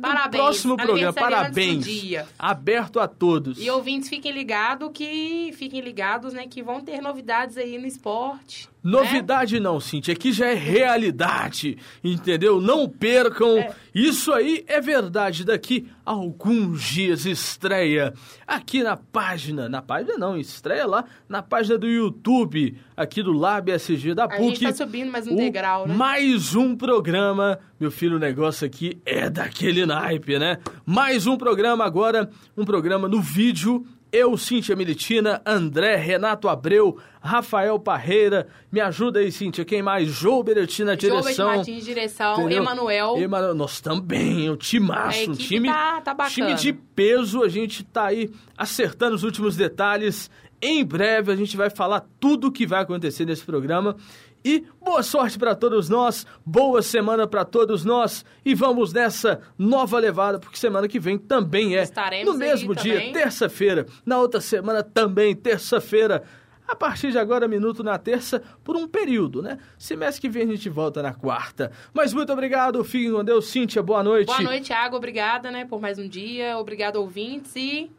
parabéns. 0.00 0.42
próximo 0.42 0.76
programa, 0.76 1.12
parabéns. 1.12 1.84
Dia. 1.84 2.26
Aberto 2.38 3.00
a 3.00 3.08
todos. 3.08 3.60
E 3.60 3.70
ouvintes, 3.70 4.08
fiquem 4.08 4.32
ligados 4.32 4.90
que 4.92 5.52
fiquem 5.54 5.80
ligados, 5.80 6.32
né, 6.32 6.46
que 6.48 6.62
vão 6.62 6.80
ter 6.80 7.00
novidades 7.00 7.56
aí 7.56 7.78
no 7.78 7.86
esporte. 7.86 8.68
Novidade 8.82 9.56
é? 9.56 9.60
não, 9.60 9.78
Cintia, 9.78 10.14
aqui 10.14 10.32
já 10.32 10.46
é 10.46 10.54
realidade, 10.54 11.76
entendeu? 12.02 12.60
Não 12.60 12.88
percam, 12.88 13.58
é. 13.58 13.74
isso 13.94 14.32
aí 14.32 14.64
é 14.66 14.80
verdade. 14.80 15.44
Daqui 15.44 15.86
a 16.04 16.12
alguns 16.12 16.82
dias 16.82 17.26
estreia 17.26 18.14
aqui 18.46 18.82
na 18.82 18.96
página, 18.96 19.68
na 19.68 19.82
página 19.82 20.16
não, 20.16 20.36
estreia 20.36 20.86
lá 20.86 21.04
na 21.28 21.42
página 21.42 21.76
do 21.76 21.86
YouTube, 21.86 22.76
aqui 22.96 23.22
do 23.22 23.32
Lab 23.32 23.70
SG 23.70 24.14
da 24.14 24.26
PUC. 24.26 24.40
A 24.40 24.42
gente 24.42 24.62
tá 24.62 24.72
subindo 24.72 25.10
mais 25.10 25.26
um 25.26 25.36
degrau, 25.36 25.86
né? 25.86 25.94
Mais 25.94 26.54
um 26.54 26.74
programa, 26.74 27.58
meu 27.78 27.90
filho, 27.90 28.16
o 28.16 28.20
negócio 28.20 28.66
aqui 28.66 29.00
é 29.04 29.28
daquele 29.28 29.84
naipe, 29.84 30.38
né? 30.38 30.58
Mais 30.86 31.26
um 31.26 31.36
programa 31.36 31.84
agora, 31.84 32.30
um 32.56 32.64
programa 32.64 33.08
no 33.08 33.20
vídeo 33.20 33.84
eu, 34.12 34.36
Cíntia 34.36 34.74
Militina, 34.74 35.40
André, 35.46 35.96
Renato 35.96 36.48
Abreu, 36.48 36.98
Rafael 37.20 37.78
Parreira. 37.78 38.48
Me 38.70 38.80
ajuda 38.80 39.20
aí, 39.20 39.30
Cíntia. 39.30 39.64
Quem 39.64 39.82
mais? 39.82 40.08
Jô 40.08 40.42
Beretti 40.42 40.84
na 40.84 40.94
direção. 40.94 41.32
Jô 41.32 41.56
Martins, 41.56 41.84
direção. 41.84 42.50
Emanuel. 42.50 43.16
Emanuel. 43.18 43.54
Nós 43.54 43.80
também. 43.80 44.50
O 44.50 44.56
timaço. 44.56 45.30
um 45.30 45.34
time, 45.34 45.68
tá, 45.68 46.00
tá 46.00 46.14
time 46.28 46.54
de 46.54 46.72
peso. 46.72 47.42
A 47.42 47.48
gente 47.48 47.84
tá 47.84 48.06
aí 48.06 48.30
acertando 48.56 49.14
os 49.14 49.22
últimos 49.22 49.56
detalhes. 49.56 50.30
Em 50.62 50.84
breve 50.84 51.32
a 51.32 51.36
gente 51.36 51.56
vai 51.56 51.70
falar 51.70 52.06
tudo 52.18 52.48
o 52.48 52.52
que 52.52 52.66
vai 52.66 52.82
acontecer 52.82 53.24
nesse 53.24 53.44
programa. 53.44 53.96
E 54.44 54.64
boa 54.82 55.02
sorte 55.02 55.38
para 55.38 55.54
todos 55.54 55.88
nós, 55.88 56.26
boa 56.44 56.80
semana 56.80 57.26
para 57.26 57.44
todos 57.44 57.84
nós 57.84 58.24
e 58.44 58.54
vamos 58.54 58.92
nessa 58.92 59.40
nova 59.58 59.98
levada, 59.98 60.38
porque 60.38 60.56
semana 60.56 60.88
que 60.88 60.98
vem 60.98 61.18
também 61.18 61.76
é 61.76 61.82
Estaremos 61.82 62.32
no 62.32 62.38
mesmo 62.38 62.74
dia, 62.74 63.12
terça-feira. 63.12 63.86
Na 64.04 64.18
outra 64.18 64.40
semana 64.40 64.82
também, 64.82 65.34
terça-feira. 65.36 66.22
A 66.66 66.74
partir 66.74 67.10
de 67.10 67.18
agora, 67.18 67.48
minuto 67.48 67.82
na 67.82 67.98
terça, 67.98 68.40
por 68.62 68.76
um 68.76 68.86
período, 68.86 69.42
né? 69.42 69.58
Semestre 69.76 70.20
que 70.20 70.28
vem 70.28 70.44
a 70.44 70.46
gente 70.46 70.68
volta 70.68 71.02
na 71.02 71.12
quarta. 71.12 71.72
Mas 71.92 72.14
muito 72.14 72.32
obrigado, 72.32 72.82
fiquem 72.84 73.12
com 73.12 73.24
Deus. 73.24 73.48
Cíntia, 73.48 73.82
boa 73.82 74.04
noite. 74.04 74.28
Boa 74.28 74.40
noite, 74.40 74.66
Thiago. 74.66 74.96
Obrigada, 74.96 75.50
né, 75.50 75.64
por 75.64 75.80
mais 75.80 75.98
um 75.98 76.08
dia. 76.08 76.56
Obrigado, 76.56 76.96
ouvintes. 76.96 77.56
E 77.56 77.90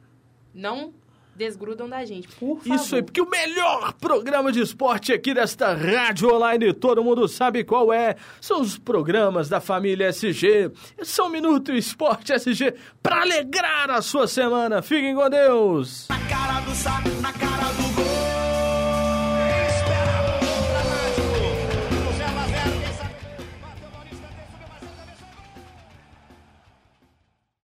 não 0.56 0.93
desgrudam 1.41 1.89
da 1.89 2.06
gente, 2.06 2.27
por 2.27 2.60
favor. 2.60 2.75
Isso 2.75 2.95
aí, 2.95 3.01
porque 3.01 3.19
o 3.19 3.27
melhor 3.27 3.93
programa 3.93 4.51
de 4.51 4.62
esporte 4.62 5.12
aqui 5.12 5.34
desta 5.34 5.73
rádio 5.73 6.32
online, 6.32 6.71
todo 6.71 7.04
mundo 7.04 7.27
sabe 7.27 7.63
qual 7.63 7.91
é, 7.91 8.15
são 8.39 8.62
os 8.62 8.77
programas 8.77 9.49
da 9.49 9.60
família 9.60 10.10
SG. 10.10 10.71
São 11.01 11.30
Minuto 11.30 11.71
Esporte 11.71 12.32
SG 12.34 12.75
para 13.01 13.21
alegrar 13.21 13.89
a 13.89 14.04
sua 14.04 14.27
semana. 14.27 14.84
Fiquem 14.84 15.15
com 15.15 15.27
Deus. 15.30 16.08
Na 16.10 16.19
cara 16.27 16.60
do 16.62 16.75
saco, 16.75 17.10
na 17.21 17.34
cara 17.34 17.71
do 17.73 18.11